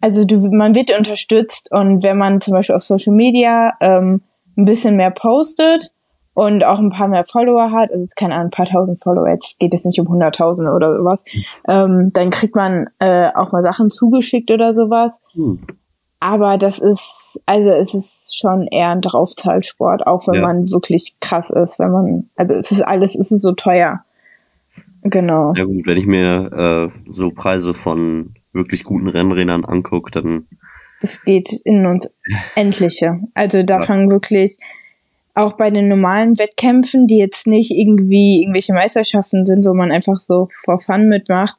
also 0.00 0.24
du, 0.24 0.48
man 0.50 0.74
wird 0.74 0.96
unterstützt 0.96 1.70
und 1.72 2.02
wenn 2.02 2.16
man 2.16 2.40
zum 2.40 2.54
Beispiel 2.54 2.74
auf 2.74 2.82
Social 2.82 3.14
Media 3.14 3.74
ähm, 3.82 4.22
ein 4.56 4.64
bisschen 4.64 4.96
mehr 4.96 5.10
postet 5.10 5.92
und 6.32 6.64
auch 6.64 6.78
ein 6.78 6.88
paar 6.88 7.08
mehr 7.08 7.24
Follower 7.26 7.70
hat, 7.70 7.90
also 7.90 8.00
es 8.00 8.14
keine 8.14 8.34
Ahnung, 8.34 8.46
ein 8.46 8.50
paar 8.50 8.66
tausend 8.66 8.98
Follower, 9.02 9.28
jetzt 9.28 9.58
geht 9.58 9.74
es 9.74 9.84
nicht 9.84 10.00
um 10.00 10.08
hunderttausende 10.08 10.72
oder 10.72 10.88
sowas, 10.88 11.26
ähm, 11.68 12.12
dann 12.14 12.30
kriegt 12.30 12.56
man 12.56 12.88
äh, 12.98 13.28
auch 13.34 13.52
mal 13.52 13.62
Sachen 13.62 13.90
zugeschickt 13.90 14.50
oder 14.50 14.72
sowas. 14.72 15.20
Hm. 15.34 15.60
Aber 16.20 16.58
das 16.58 16.80
ist, 16.80 17.40
also 17.46 17.70
es 17.70 17.94
ist 17.94 18.36
schon 18.36 18.66
eher 18.66 18.90
ein 18.90 19.00
Draufzahlsport, 19.00 20.06
auch 20.06 20.26
wenn 20.26 20.36
ja. 20.36 20.40
man 20.42 20.70
wirklich 20.70 21.14
krass 21.20 21.50
ist, 21.50 21.78
wenn 21.78 21.92
man, 21.92 22.30
also 22.36 22.58
es 22.58 22.72
ist 22.72 22.82
alles, 22.82 23.14
es 23.14 23.30
ist 23.30 23.42
so 23.42 23.52
teuer. 23.52 24.04
Genau. 25.02 25.54
Ja 25.56 25.64
gut, 25.64 25.86
wenn 25.86 25.96
ich 25.96 26.06
mir 26.06 26.90
äh, 27.06 27.12
so 27.12 27.30
Preise 27.30 27.72
von 27.72 28.34
wirklich 28.52 28.82
guten 28.82 29.08
Rennrädern 29.08 29.64
angucke, 29.64 30.10
dann. 30.10 30.48
Es 31.00 31.22
geht 31.22 31.60
in 31.64 31.86
uns 31.86 32.12
endliche. 32.56 33.20
Also 33.34 33.62
da 33.62 33.78
ja. 33.78 33.82
fangen 33.82 34.10
wirklich 34.10 34.58
auch 35.34 35.52
bei 35.52 35.70
den 35.70 35.86
normalen 35.86 36.36
Wettkämpfen, 36.36 37.06
die 37.06 37.18
jetzt 37.18 37.46
nicht 37.46 37.70
irgendwie 37.70 38.42
irgendwelche 38.42 38.72
Meisterschaften 38.72 39.46
sind, 39.46 39.64
wo 39.64 39.72
man 39.72 39.92
einfach 39.92 40.16
so 40.16 40.48
vor 40.50 40.80
Fun 40.80 41.08
mitmacht, 41.08 41.56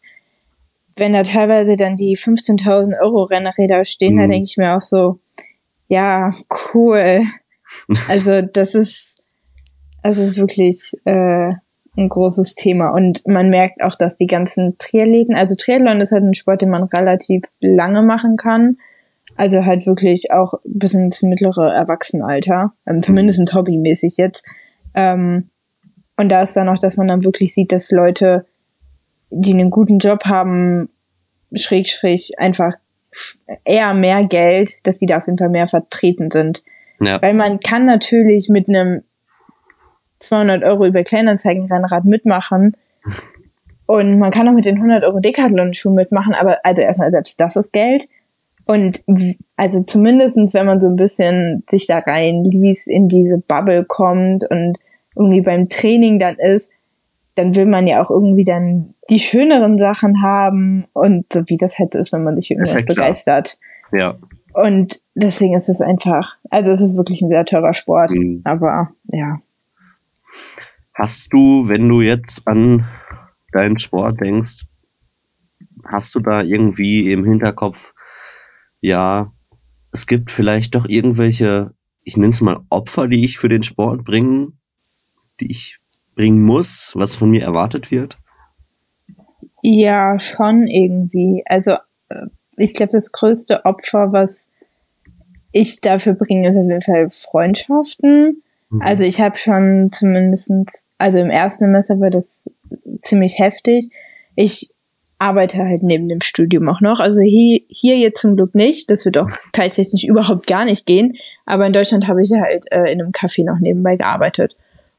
wenn 1.00 1.14
da 1.14 1.24
teilweise 1.24 1.76
dann 1.76 1.96
die 1.96 2.16
15.000 2.16 3.00
Euro 3.02 3.24
Rennräder 3.24 3.84
stehen, 3.84 4.16
mhm. 4.16 4.20
da 4.20 4.28
denke 4.28 4.48
ich 4.50 4.58
mir 4.58 4.76
auch 4.76 4.82
so, 4.82 5.20
ja, 5.88 6.32
cool. 6.74 7.22
Also 8.08 8.42
das 8.42 8.76
ist, 8.76 9.16
also 10.04 10.36
wirklich 10.36 10.94
äh, 11.06 11.50
ein 11.98 12.10
großes 12.10 12.56
Thema 12.56 12.90
und 12.90 13.28
man 13.28 13.50
merkt 13.50 13.82
auch, 13.82 13.96
dass 13.96 14.18
die 14.18 14.28
ganzen 14.28 14.78
Triathleten, 14.78 15.36
also 15.36 15.56
Triathlon 15.56 16.02
ist 16.02 16.12
halt 16.12 16.24
ein 16.24 16.34
Sport, 16.34 16.62
den 16.62 16.70
man 16.70 16.84
relativ 16.84 17.44
lange 17.60 18.02
machen 18.02 18.38
kann. 18.38 18.78
Also 19.36 19.66
halt 19.66 19.86
wirklich 19.86 20.32
auch 20.32 20.56
bis 20.66 20.94
ins 20.94 21.22
mittlere 21.24 21.72
Erwachsenenalter, 21.74 22.74
ähm, 22.88 23.02
zumindest 23.02 23.40
ein 23.40 23.54
hobbymäßig 23.54 24.18
jetzt. 24.18 24.46
Ähm, 24.94 25.50
und 26.18 26.30
da 26.30 26.44
ist 26.44 26.56
dann 26.56 26.68
auch, 26.68 26.80
dass 26.80 26.98
man 26.98 27.08
dann 27.08 27.24
wirklich 27.24 27.54
sieht, 27.54 27.72
dass 27.72 27.92
Leute 27.92 28.46
die 29.30 29.54
einen 29.54 29.70
guten 29.70 30.00
Job 30.00 30.26
haben, 30.26 30.90
schräg, 31.54 31.88
schräg, 31.88 32.32
einfach 32.38 32.74
eher 33.66 33.94
mehr 33.94 34.22
Geld, 34.26 34.76
dass 34.84 35.00
die 35.00 35.06
da 35.06 35.18
auf 35.18 35.28
jeden 35.28 35.38
Fall 35.38 35.50
mehr 35.50 35.68
vertreten 35.68 36.32
sind. 36.32 36.64
Ja. 37.00 37.22
Weil 37.22 37.34
man 37.34 37.60
kann 37.60 37.86
natürlich 37.86 38.50
mit 38.50 38.68
einem 38.68 39.04
200 40.20 40.64
Euro 40.64 40.86
über 40.86 41.04
Kleinanzeigen-Rennrad 41.04 42.06
mitmachen 42.06 42.76
und 43.86 44.20
man 44.20 44.32
kann 44.32 44.48
auch 44.48 44.54
mit 44.54 44.66
den 44.66 44.76
100 44.76 45.04
Euro 45.04 45.20
Decathlon-Schuhen 45.20 45.96
mitmachen, 45.96 46.36
aber 46.36 46.60
also 46.64 46.82
erstmal 46.82 47.12
selbst 47.12 47.40
das 47.40 47.56
ist 47.56 47.74
Geld. 47.74 48.08
Und 48.66 49.04
also 49.56 49.82
zumindestens, 49.82 50.54
wenn 50.54 50.68
man 50.68 50.80
so 50.80 50.88
ein 50.88 50.96
bisschen 50.96 51.64
sich 51.72 51.88
da 51.88 51.98
reinliest, 51.98 52.88
in 52.88 53.08
diese 53.08 53.40
Bubble 53.40 53.84
kommt 53.86 54.48
und 54.48 54.78
irgendwie 55.16 55.42
beim 55.42 55.70
Training 55.70 56.20
dann 56.20 56.36
ist, 56.36 56.72
dann 57.34 57.56
will 57.56 57.66
man 57.66 57.88
ja 57.88 58.04
auch 58.04 58.12
irgendwie 58.12 58.44
dann 58.44 58.94
die 59.10 59.20
schöneren 59.20 59.78
Sachen 59.78 60.22
haben 60.22 60.86
und 60.94 61.32
so 61.34 61.42
wie 61.48 61.58
das 61.58 61.80
halt 61.80 61.96
ist, 61.96 62.12
wenn 62.12 62.24
man 62.24 62.36
sich 62.36 62.52
irgendwie 62.52 62.84
begeistert. 62.84 63.58
Ja. 63.92 64.18
Und 64.54 65.02
deswegen 65.16 65.56
ist 65.56 65.70
es 65.70 65.82
einfach, 65.82 66.38
also 66.50 66.72
es 66.72 66.82
ist 66.82 66.98
wirklich 66.98 67.22
ein 67.22 67.32
sehr 67.32 67.46
teurer 67.46 67.74
Sport, 67.74 68.12
mhm. 68.12 68.42
aber 68.44 68.92
ja. 69.06 69.40
Hast 70.94 71.32
du, 71.32 71.68
wenn 71.68 71.88
du 71.88 72.02
jetzt 72.02 72.48
an 72.48 72.86
deinen 73.52 73.80
Sport 73.80 74.22
denkst, 74.22 74.66
hast 75.86 76.14
du 76.14 76.20
da 76.20 76.42
irgendwie 76.42 77.12
im 77.12 77.24
Hinterkopf, 77.24 77.94
ja, 78.82 79.32
es 79.92 80.08
gibt 80.08 80.30
vielleicht 80.30 80.76
doch 80.76 80.88
irgendwelche, 80.88 81.74
ich 82.04 82.18
nenne 82.18 82.32
es 82.32 82.42
mal 82.42 82.60
Opfer, 82.70 83.08
die 83.08 83.26
ich 83.26 83.38
für 83.38 83.50
den 83.50 83.64
Sport 83.64 84.04
bringen, 84.04 84.60
die 85.40 85.52
ich 85.52 85.80
bringen 86.16 86.44
muss, 86.44 86.92
was 86.96 87.16
von 87.16 87.30
mir 87.30 87.44
erwartet 87.44 87.92
wird? 87.92 88.20
Ja, 89.62 90.18
schon 90.20 90.68
irgendwie. 90.68 91.44
Also 91.46 91.72
äh, 92.10 92.28
ich 92.58 92.74
glaube, 92.74 92.92
das 92.92 93.12
größte 93.12 93.66
Opfer, 93.66 94.12
was 94.12 94.50
ich 95.52 95.82
dafür 95.82 96.14
bringe, 96.14 96.50
ist 96.50 96.58
auf 96.58 96.64
jeden 96.64 96.82
Fall 96.82 97.10
Freundschaften. 97.10 98.44
Mhm. 98.70 98.82
Also 98.82 99.04
ich 99.04 99.20
habe 99.22 99.38
schon 99.38 99.90
zumindestens, 99.92 100.88
also 100.98 101.20
im 101.20 101.30
ersten 101.30 101.66
Semester 101.66 102.00
war 102.00 102.10
das 102.10 102.50
ziemlich 103.02 103.40
heftig. 103.40 103.90
Ich 104.36 104.70
arbeite 105.18 105.58
halt 105.58 105.84
neben 105.84 106.08
dem 106.08 106.22
Studium 106.22 106.68
auch 106.70 106.80
noch. 106.80 107.00
Also 107.00 107.22
hier, 107.22 107.62
hier 107.68 107.98
jetzt 107.98 108.22
zum 108.22 108.36
Glück 108.36 108.56
nicht. 108.56 108.90
Das 108.90 109.06
wird 109.06 109.18
auch 109.18 109.30
teiltechnisch 109.52 110.06
überhaupt 110.06 110.48
gar 110.48 110.66
nicht 110.66 110.86
gehen. 110.86 111.16
Aber 111.46 111.66
in 111.66 111.74
Deutschland 111.74 112.08
habe 112.08 112.22
ich 112.22 112.32
halt 112.32 112.66
äh, 112.72 112.92
in 112.92 113.02
einem 113.02 113.12
Café 113.12 113.44
noch 113.44 113.60
nebenbei 113.60 113.98
gearbeitet. 113.98 114.56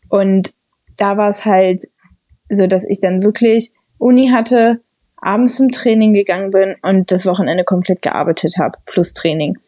Und 0.09 0.53
da 0.96 1.16
war 1.16 1.31
es 1.31 1.46
halt 1.46 1.85
so, 2.51 2.66
dass 2.66 2.85
ich 2.85 3.01
dann 3.01 3.23
wirklich 3.23 3.73
Uni 4.01 4.29
hatte, 4.29 4.81
abends 5.17 5.57
zum 5.57 5.71
Training 5.71 6.13
gegangen 6.13 6.51
bin 6.51 6.77
und 6.83 7.11
das 7.11 7.27
Wochenende 7.27 7.65
komplett 7.65 8.03
gearbeitet 8.03 8.57
habe, 8.59 8.79
plus 8.87 9.13
Training. 9.13 9.59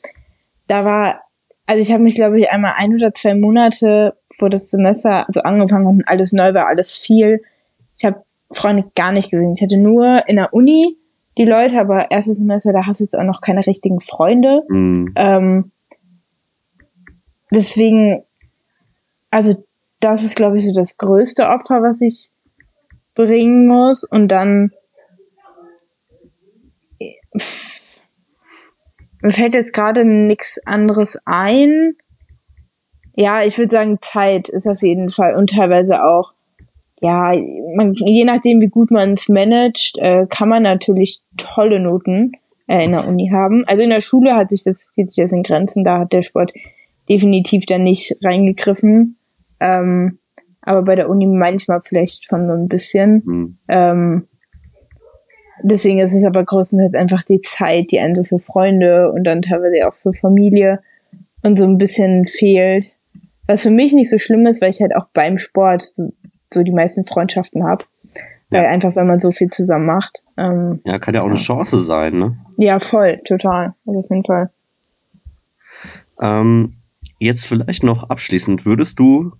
Da 0.67 0.85
war, 0.85 1.23
also 1.67 1.81
ich 1.81 1.93
habe 1.93 2.03
mich, 2.03 2.15
glaube 2.15 2.41
ich, 2.41 2.51
einmal 2.51 2.75
ein 2.77 2.95
oder 2.95 3.13
zwei 3.13 3.35
Monate, 3.35 4.17
vor 4.39 4.51
das 4.51 4.71
Semester 4.71 5.27
also 5.29 5.43
angefangen 5.43 5.87
und 5.87 6.09
alles 6.09 6.33
neu 6.33 6.55
war, 6.55 6.69
alles 6.69 6.97
viel. 6.97 7.43
Ich 7.97 8.05
habe 8.05 8.25
Freunde 8.51 8.91
gar 8.97 9.13
nicht 9.13 9.31
gesehen. 9.31 9.53
Ich 9.55 9.63
hatte 9.63 9.79
nur 9.79 10.29
in 10.29 10.37
der 10.37 10.53
Uni 10.53 10.97
die 11.39 11.45
Leute, 11.45 11.79
aber 11.79 12.11
erstes 12.11 12.39
Semester, 12.39 12.73
da 12.73 12.87
hast 12.87 13.01
du 13.01 13.05
jetzt 13.05 13.17
auch 13.17 13.25
noch 13.25 13.41
keine 13.41 13.67
richtigen 13.67 14.01
Freunde. 14.01 14.63
Mhm. 14.69 15.13
Ähm, 15.17 15.73
deswegen, 17.51 18.25
also 19.31 19.55
das 20.01 20.25
ist, 20.25 20.37
glaube 20.37 20.57
ich, 20.57 20.65
so 20.65 20.75
das 20.75 20.99
größte 20.99 21.49
Opfer, 21.49 21.83
was 21.83 22.01
ich 22.01 22.32
bringen 23.15 23.67
muss. 23.67 24.05
Und 24.05 24.29
dann 24.29 24.73
mir 29.23 29.31
fällt 29.31 29.55
jetzt 29.55 29.73
gerade 29.73 30.05
nichts 30.05 30.61
anderes 30.67 31.19
ein. 31.25 31.95
Ja, 33.15 33.43
ich 33.43 33.59
würde 33.59 33.71
sagen, 33.71 33.99
Zeit 34.01 34.49
ist 34.49 34.67
auf 34.67 34.83
jeden 34.83 35.11
Fall 35.11 35.37
und 35.37 35.51
teilweise 35.51 36.03
auch, 36.03 36.33
ja, 37.01 37.33
man, 37.77 37.93
je 37.95 38.25
nachdem, 38.25 38.61
wie 38.61 38.69
gut 38.69 38.91
man 38.91 39.13
es 39.13 39.29
managt, 39.29 39.99
äh, 39.99 40.27
kann 40.29 40.49
man 40.49 40.63
natürlich 40.63 41.21
tolle 41.37 41.81
Noten 41.81 42.33
äh, 42.69 42.85
in 42.85 42.93
der 42.93 43.07
Uni 43.07 43.31
haben. 43.33 43.65
Also 43.67 43.83
in 43.83 43.91
der 43.91 44.01
Schule 44.01 44.35
hat 44.35 44.51
sich 44.51 44.65
das, 44.65 44.93
zieht 44.93 45.11
sich 45.11 45.23
das 45.23 45.33
in 45.33 45.43
Grenzen, 45.43 45.85
da 45.85 46.01
hat 46.01 46.13
der 46.13 46.23
Sport 46.23 46.53
definitiv 47.09 47.67
dann 47.67 47.83
nicht 47.83 48.17
reingegriffen. 48.25 49.19
Ähm, 49.61 50.19
aber 50.63 50.83
bei 50.83 50.97
der 50.97 51.11
Uni 51.11 51.27
manchmal 51.27 51.81
vielleicht 51.83 52.25
schon 52.25 52.47
so 52.47 52.55
ein 52.55 52.69
bisschen. 52.69 53.23
Mhm. 53.25 53.59
Ähm, 53.69 54.29
deswegen 55.63 56.01
ist 56.01 56.15
es 56.15 56.25
aber 56.25 56.45
größtenteils 56.45 56.95
einfach 56.95 57.23
die 57.25 57.41
Zeit, 57.41 57.91
die 57.91 57.99
einem 57.99 58.15
so 58.15 58.23
für 58.23 58.39
Freunde 58.39 59.11
und 59.13 59.25
dann 59.25 59.43
teilweise 59.43 59.87
auch 59.87 59.95
für 59.95 60.13
Familie 60.13 60.81
und 61.43 61.59
so 61.59 61.65
ein 61.65 61.79
bisschen 61.79 62.27
fehlt. 62.27 62.97
Was 63.47 63.63
für 63.63 63.71
mich 63.71 63.93
nicht 63.93 64.09
so 64.09 64.19
schlimm 64.19 64.47
ist, 64.47 64.63
weil 64.63 64.71
ich 64.71 64.81
halt 64.81 64.95
auch 64.95 65.07
beim 65.13 65.37
Sport 65.37 65.83
so, 65.95 66.13
so 66.53 66.63
die 66.63 66.73
meisten 66.73 67.05
Freundschaften 67.05 67.65
habe. 67.65 67.85
Weil 68.51 68.67
einfach, 68.67 68.95
wenn 68.97 69.07
man 69.07 69.19
so 69.19 69.31
viel 69.31 69.49
zusammen 69.49 69.87
macht. 69.87 70.23
Ähm, 70.37 70.83
ja, 70.85 70.99
kann 70.99 71.15
ja 71.15 71.23
auch 71.23 71.27
eine 71.27 71.37
Chance 71.37 71.79
sein, 71.79 72.19
ne? 72.19 72.37
Ja, 72.59 72.81
voll, 72.81 73.19
total. 73.25 73.75
Also 73.87 74.01
auf 74.01 74.11
jeden 74.11 74.25
Fall. 74.25 74.51
Ähm, 76.21 76.75
jetzt 77.19 77.47
vielleicht 77.47 77.83
noch 77.83 78.11
abschließend, 78.11 78.67
würdest 78.67 78.99
du 78.99 79.33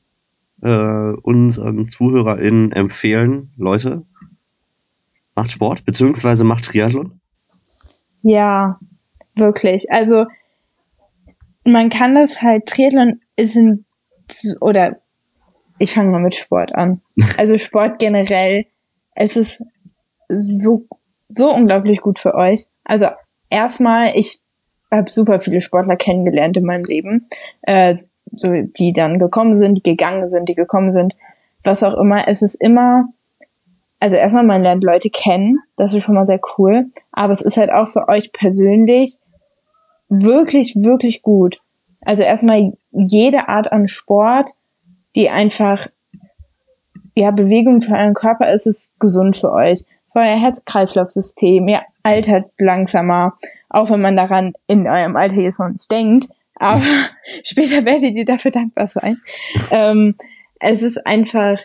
äh, 0.63 1.13
unseren 1.23 1.89
ZuhörerInnen 1.89 2.73
empfehlen, 2.73 3.53
Leute, 3.57 4.05
macht 5.35 5.51
Sport, 5.51 5.85
beziehungsweise 5.85 6.45
macht 6.45 6.65
Triathlon? 6.65 7.21
Ja, 8.23 8.79
wirklich. 9.35 9.91
Also 9.91 10.27
man 11.65 11.89
kann 11.89 12.15
das 12.15 12.43
halt, 12.43 12.67
Triathlon 12.67 13.21
ist 13.37 13.57
ein, 13.57 13.85
oder 14.61 15.01
ich 15.79 15.93
fange 15.93 16.11
mal 16.11 16.21
mit 16.21 16.35
Sport 16.35 16.75
an. 16.75 17.01
Also 17.37 17.59
Sport 17.59 17.99
generell, 17.99 18.67
es 19.15 19.37
ist 19.37 19.65
so, 20.29 20.87
so 21.29 21.53
unglaublich 21.53 22.01
gut 22.01 22.19
für 22.19 22.35
euch. 22.35 22.67
Also 22.85 23.07
erstmal, 23.51 24.13
ich 24.17 24.41
habe 24.91 25.11
super 25.11 25.41
viele 25.41 25.61
Sportler 25.61 25.97
kennengelernt 25.97 26.57
in 26.57 26.65
meinem 26.65 26.85
Leben, 26.85 27.29
äh, 27.63 27.97
so 28.35 28.53
die 28.53 28.93
dann 28.93 29.19
gekommen 29.19 29.55
sind, 29.55 29.75
die 29.75 29.83
gegangen 29.83 30.31
sind, 30.31 30.49
die 30.49 30.55
gekommen 30.55 30.93
sind, 30.93 31.17
was 31.63 31.83
auch 31.83 31.95
immer. 31.95 32.27
Es 32.29 32.43
ist 32.43 32.55
immer, 32.55 33.07
also 34.01 34.17
erstmal 34.17 34.45
man 34.45 34.63
lernt 34.63 34.85
Leute 34.85 35.11
kennen, 35.11 35.61
das 35.77 35.95
ist 35.95 36.05
schon 36.05 36.15
mal 36.15 36.27
sehr 36.27 36.41
cool, 36.59 36.87
aber 37.13 37.33
es 37.33 37.43
ist 37.43 37.57
halt 37.57 37.71
auch 37.71 37.89
für 37.89 38.09
euch 38.09 38.33
persönlich 38.33 39.19
wirklich, 40.09 40.77
wirklich 40.77 41.23
gut. 41.23 41.61
Also 42.01 42.25
erstmal 42.25 42.73
jede 42.91 43.49
Art 43.49 43.73
an 43.73 43.89
Sport, 43.89 44.51
die 45.15 45.31
einfach, 45.31 45.87
ja, 47.15 47.31
Bewegung 47.31 47.81
für 47.81 47.93
euren 47.93 48.15
Körper 48.15 48.53
ist, 48.53 48.67
ist 48.67 48.99
gesund 48.99 49.37
für 49.37 49.53
euch. 49.53 49.85
Für 50.13 50.19
euer 50.19 50.41
Herz-Kreislauf-System, 50.41 51.69
ihr 51.69 51.83
altert 52.03 52.51
langsamer, 52.59 53.35
auch 53.71 53.91
wenn 53.91 54.01
man 54.01 54.17
daran 54.17 54.53
in 54.67 54.87
eurem 54.87 55.17
Alter 55.17 55.37
jetzt 55.37 55.61
noch 55.61 55.69
nicht 55.69 55.91
denkt, 55.91 56.29
aber 56.55 56.83
später 57.45 57.85
werdet 57.85 58.15
ihr 58.15 58.25
dafür 58.25 58.51
dankbar 58.51 58.89
sein. 58.89 59.21
ähm, 59.71 60.15
es 60.61 60.83
ist 60.83 61.07
einfach, 61.07 61.59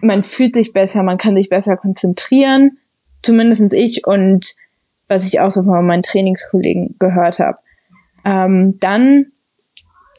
man 0.00 0.24
fühlt 0.24 0.54
sich 0.54 0.72
besser, 0.72 1.02
man 1.02 1.18
kann 1.18 1.36
sich 1.36 1.48
besser 1.48 1.76
konzentrieren, 1.76 2.78
zumindestens 3.22 3.72
ich 3.72 4.06
und 4.06 4.54
was 5.08 5.26
ich 5.26 5.40
auch 5.40 5.50
so 5.50 5.62
von 5.62 5.86
meinen 5.86 6.02
Trainingskollegen 6.02 6.96
gehört 6.98 7.38
habe. 7.38 7.58
Ähm, 8.24 8.78
dann 8.80 9.26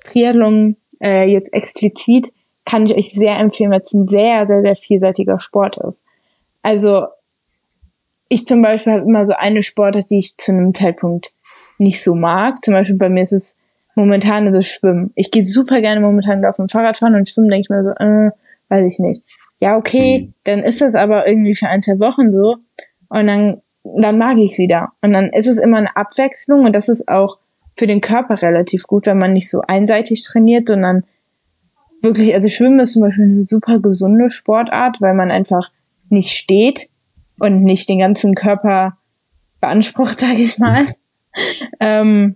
Triathlon 0.04 0.78
äh, 1.02 1.26
jetzt 1.26 1.54
explizit 1.54 2.32
kann 2.66 2.86
ich 2.86 2.96
euch 2.96 3.12
sehr 3.12 3.38
empfehlen, 3.38 3.72
weil 3.72 3.82
es 3.82 3.94
ein 3.94 4.08
sehr, 4.08 4.48
sehr, 4.48 4.62
sehr 4.62 4.76
vielseitiger 4.76 5.40
Sport 5.40 5.78
ist. 5.78 6.06
Also 6.62 7.08
ich 8.30 8.46
zum 8.46 8.62
Beispiel 8.62 8.94
habe 8.94 9.04
immer 9.04 9.26
so 9.26 9.34
eine 9.34 9.62
Sportart, 9.62 10.10
die 10.10 10.20
ich 10.20 10.38
zu 10.38 10.52
einem 10.52 10.74
Zeitpunkt 10.74 11.34
nicht 11.78 12.02
so 12.04 12.16
mag. 12.16 12.64
Zum 12.64 12.74
Beispiel 12.74 12.98
bei 12.98 13.10
mir 13.10 13.22
ist 13.22 13.34
es 13.34 13.58
momentan 13.96 14.48
ist 14.48 14.56
es 14.56 14.68
Schwimmen. 14.68 15.12
Ich 15.16 15.32
gehe 15.32 15.44
super 15.44 15.82
gerne 15.82 16.02
momentan 16.02 16.44
auf 16.46 16.58
dem 16.58 16.70
Fahrrad 16.70 16.98
fahren 16.98 17.16
und 17.16 17.28
schwimmen 17.28 17.50
denke 17.50 17.66
ich 17.66 17.70
mir 17.70 17.84
so, 17.84 17.90
äh, 17.92 18.32
weiß 18.70 18.94
ich 18.94 19.00
nicht. 19.00 19.24
Ja, 19.60 19.78
okay, 19.78 20.28
mhm. 20.28 20.34
dann 20.44 20.60
ist 20.64 20.82
das 20.82 20.96
aber 20.96 21.28
irgendwie 21.28 21.56
für 21.56 21.68
ein, 21.68 21.82
zwei 21.82 22.00
Wochen 22.00 22.32
so 22.32 22.58
und 23.10 23.28
dann, 23.28 23.62
dann 23.84 24.18
mag 24.18 24.38
ich 24.38 24.54
es 24.54 24.58
wieder. 24.58 24.90
Und 25.02 25.14
dann 25.14 25.30
ist 25.30 25.48
es 25.48 25.58
immer 25.58 25.78
eine 25.78 25.96
Abwechslung 25.96 26.66
und 26.66 26.74
das 26.74 26.90
ist 26.90 27.08
auch 27.08 27.38
für 27.78 27.88
den 27.88 28.02
Körper 28.02 28.42
relativ 28.42 28.84
gut, 28.84 29.06
wenn 29.06 29.18
man 29.18 29.34
nicht 29.34 29.50
so 29.50 29.62
einseitig 29.68 30.24
trainiert, 30.24 30.68
sondern 30.68 31.04
wirklich, 32.02 32.34
also 32.34 32.48
Schwimmen 32.48 32.80
ist 32.80 32.94
zum 32.94 33.04
Beispiel 33.04 33.26
eine 33.26 33.46
super 33.46 33.80
gesunde 33.80 34.30
Sportart, 34.30 35.02
weil 35.02 35.14
man 35.14 35.32
einfach 35.32 35.72
nicht 36.10 36.32
steht 36.32 36.90
und 37.40 37.64
nicht 37.64 37.90
den 37.90 38.00
ganzen 38.00 38.36
Körper 38.36 38.98
beansprucht, 39.60 40.20
sage 40.20 40.42
ich 40.42 40.58
mal. 40.58 40.88
ähm, 41.80 42.36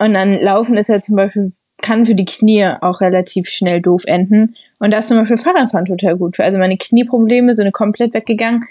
und 0.00 0.14
dann 0.14 0.34
Laufen 0.40 0.76
ist 0.76 0.88
ja 0.88 1.00
zum 1.00 1.16
Beispiel, 1.16 1.52
kann 1.80 2.04
für 2.04 2.14
die 2.14 2.24
Knie 2.24 2.66
auch 2.80 3.00
relativ 3.00 3.48
schnell 3.48 3.80
doof 3.80 4.04
enden. 4.06 4.54
Und 4.80 4.92
da 4.92 4.98
ist 4.98 5.08
zum 5.08 5.18
Beispiel 5.18 5.36
Fahrradfahren 5.36 5.86
total 5.86 6.16
gut 6.16 6.36
für. 6.36 6.44
Also 6.44 6.58
meine 6.58 6.76
Knieprobleme 6.76 7.54
sind 7.54 7.72
komplett 7.72 8.14
weggegangen, 8.14 8.64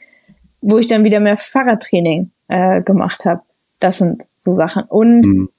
wo 0.61 0.77
ich 0.77 0.87
dann 0.87 1.03
wieder 1.03 1.19
mehr 1.19 1.35
Fahrradtraining 1.35 2.31
äh, 2.49 2.81
gemacht 2.81 3.25
habe. 3.25 3.41
Das 3.79 3.99
sind 3.99 4.23
so 4.37 4.51
Sachen. 4.51 4.83
Und 4.83 5.25
mhm 5.25 5.49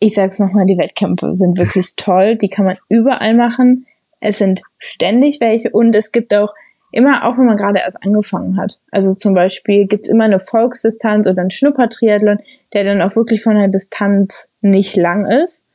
ich 0.00 0.14
sag's 0.14 0.38
nochmal, 0.38 0.66
die 0.66 0.78
Wettkämpfe 0.78 1.34
sind 1.34 1.58
wirklich 1.58 1.94
toll. 1.94 2.36
Die 2.36 2.48
kann 2.48 2.64
man 2.64 2.78
überall 2.88 3.34
machen. 3.34 3.86
Es 4.18 4.38
sind 4.38 4.62
ständig 4.78 5.40
welche 5.40 5.70
und 5.70 5.94
es 5.94 6.10
gibt 6.10 6.34
auch 6.34 6.52
immer, 6.92 7.24
auch 7.24 7.38
wenn 7.38 7.46
man 7.46 7.56
gerade 7.56 7.78
erst 7.78 8.02
angefangen 8.04 8.56
hat. 8.56 8.80
Also 8.90 9.14
zum 9.14 9.34
Beispiel 9.34 9.86
gibt's 9.86 10.08
immer 10.08 10.24
eine 10.24 10.40
Volksdistanz 10.40 11.28
oder 11.28 11.40
einen 11.40 11.50
Schnuppertriathlon, 11.50 12.38
der 12.72 12.84
dann 12.84 13.02
auch 13.02 13.14
wirklich 13.16 13.42
von 13.42 13.56
der 13.56 13.68
Distanz 13.68 14.50
nicht 14.60 14.96
lang 14.96 15.26
ist. 15.26 15.66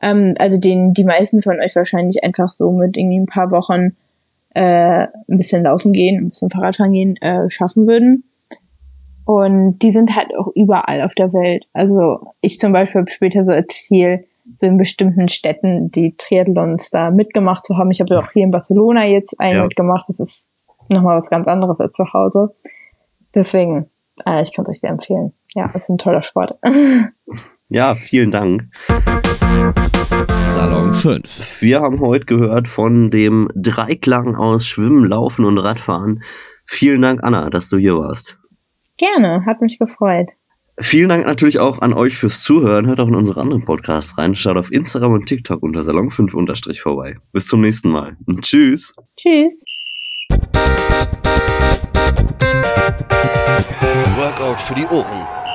Ähm, 0.00 0.34
also 0.38 0.58
den 0.58 0.92
die 0.92 1.04
meisten 1.04 1.42
von 1.42 1.60
euch 1.60 1.74
wahrscheinlich 1.76 2.22
einfach 2.24 2.50
so 2.50 2.70
mit 2.70 2.96
irgendwie 2.96 3.20
ein 3.20 3.26
paar 3.26 3.50
Wochen 3.50 3.96
äh, 4.54 5.06
ein 5.06 5.36
bisschen 5.36 5.64
laufen 5.64 5.92
gehen, 5.92 6.24
ein 6.24 6.28
bisschen 6.28 6.50
Fahrradfahren 6.50 6.92
gehen 6.92 7.16
äh, 7.16 7.48
schaffen 7.50 7.86
würden. 7.86 8.24
Und 9.24 9.80
die 9.80 9.90
sind 9.90 10.16
halt 10.16 10.34
auch 10.36 10.48
überall 10.54 11.02
auf 11.02 11.14
der 11.14 11.32
Welt. 11.34 11.66
Also 11.74 12.32
ich 12.40 12.58
zum 12.58 12.72
Beispiel 12.72 13.02
habe 13.02 13.10
später 13.10 13.44
so 13.44 13.52
als 13.52 13.84
Ziel, 13.84 14.24
so 14.56 14.66
in 14.66 14.78
bestimmten 14.78 15.28
Städten 15.28 15.90
die 15.90 16.14
Triathlons 16.16 16.88
da 16.90 17.10
mitgemacht 17.10 17.66
zu 17.66 17.76
haben. 17.76 17.90
Ich 17.90 18.00
habe 18.00 18.14
ja 18.14 18.20
auch 18.20 18.32
hier 18.32 18.44
in 18.44 18.50
Barcelona 18.50 19.06
jetzt 19.06 19.38
einen 19.38 19.56
ja. 19.58 19.64
mitgemacht. 19.64 20.08
Das 20.08 20.18
ist 20.18 20.47
nochmal 20.90 21.16
was 21.16 21.30
ganz 21.30 21.46
anderes 21.46 21.80
als 21.80 21.92
zu 21.92 22.12
Hause. 22.12 22.54
Deswegen, 23.34 23.90
äh, 24.26 24.42
ich 24.42 24.54
kann 24.54 24.64
es 24.64 24.70
euch 24.70 24.80
sehr 24.80 24.90
empfehlen. 24.90 25.32
Ja, 25.54 25.66
es 25.74 25.82
ist 25.82 25.88
ein 25.90 25.98
toller 25.98 26.22
Sport. 26.22 26.58
ja, 27.68 27.94
vielen 27.94 28.30
Dank. 28.30 28.64
Salon 30.50 30.94
5. 30.94 31.62
Wir 31.62 31.80
haben 31.80 32.00
heute 32.00 32.26
gehört 32.26 32.68
von 32.68 33.10
dem 33.10 33.48
Dreiklang 33.54 34.36
aus 34.36 34.66
Schwimmen, 34.66 35.04
Laufen 35.04 35.44
und 35.44 35.58
Radfahren. 35.58 36.22
Vielen 36.66 37.02
Dank, 37.02 37.22
Anna, 37.22 37.50
dass 37.50 37.68
du 37.68 37.78
hier 37.78 37.96
warst. 37.96 38.38
Gerne, 38.96 39.44
hat 39.46 39.60
mich 39.60 39.78
gefreut. 39.78 40.32
Vielen 40.80 41.08
Dank 41.08 41.26
natürlich 41.26 41.58
auch 41.58 41.80
an 41.80 41.92
euch 41.92 42.16
fürs 42.16 42.42
Zuhören. 42.42 42.86
Hört 42.86 43.00
auch 43.00 43.08
in 43.08 43.16
unsere 43.16 43.40
anderen 43.40 43.64
Podcasts 43.64 44.16
rein. 44.16 44.36
Schaut 44.36 44.56
auf 44.56 44.70
Instagram 44.70 45.12
und 45.12 45.26
TikTok 45.26 45.62
unter 45.62 45.80
Salon5 45.80 46.34
unterstrich 46.34 46.80
vorbei. 46.80 47.16
Bis 47.32 47.46
zum 47.46 47.62
nächsten 47.62 47.90
Mal. 47.90 48.16
Tschüss. 48.42 48.92
Tschüss. 49.16 49.64
Workout 54.16 54.60
für 54.60 54.74
die 54.74 54.86
Ohren 54.86 55.47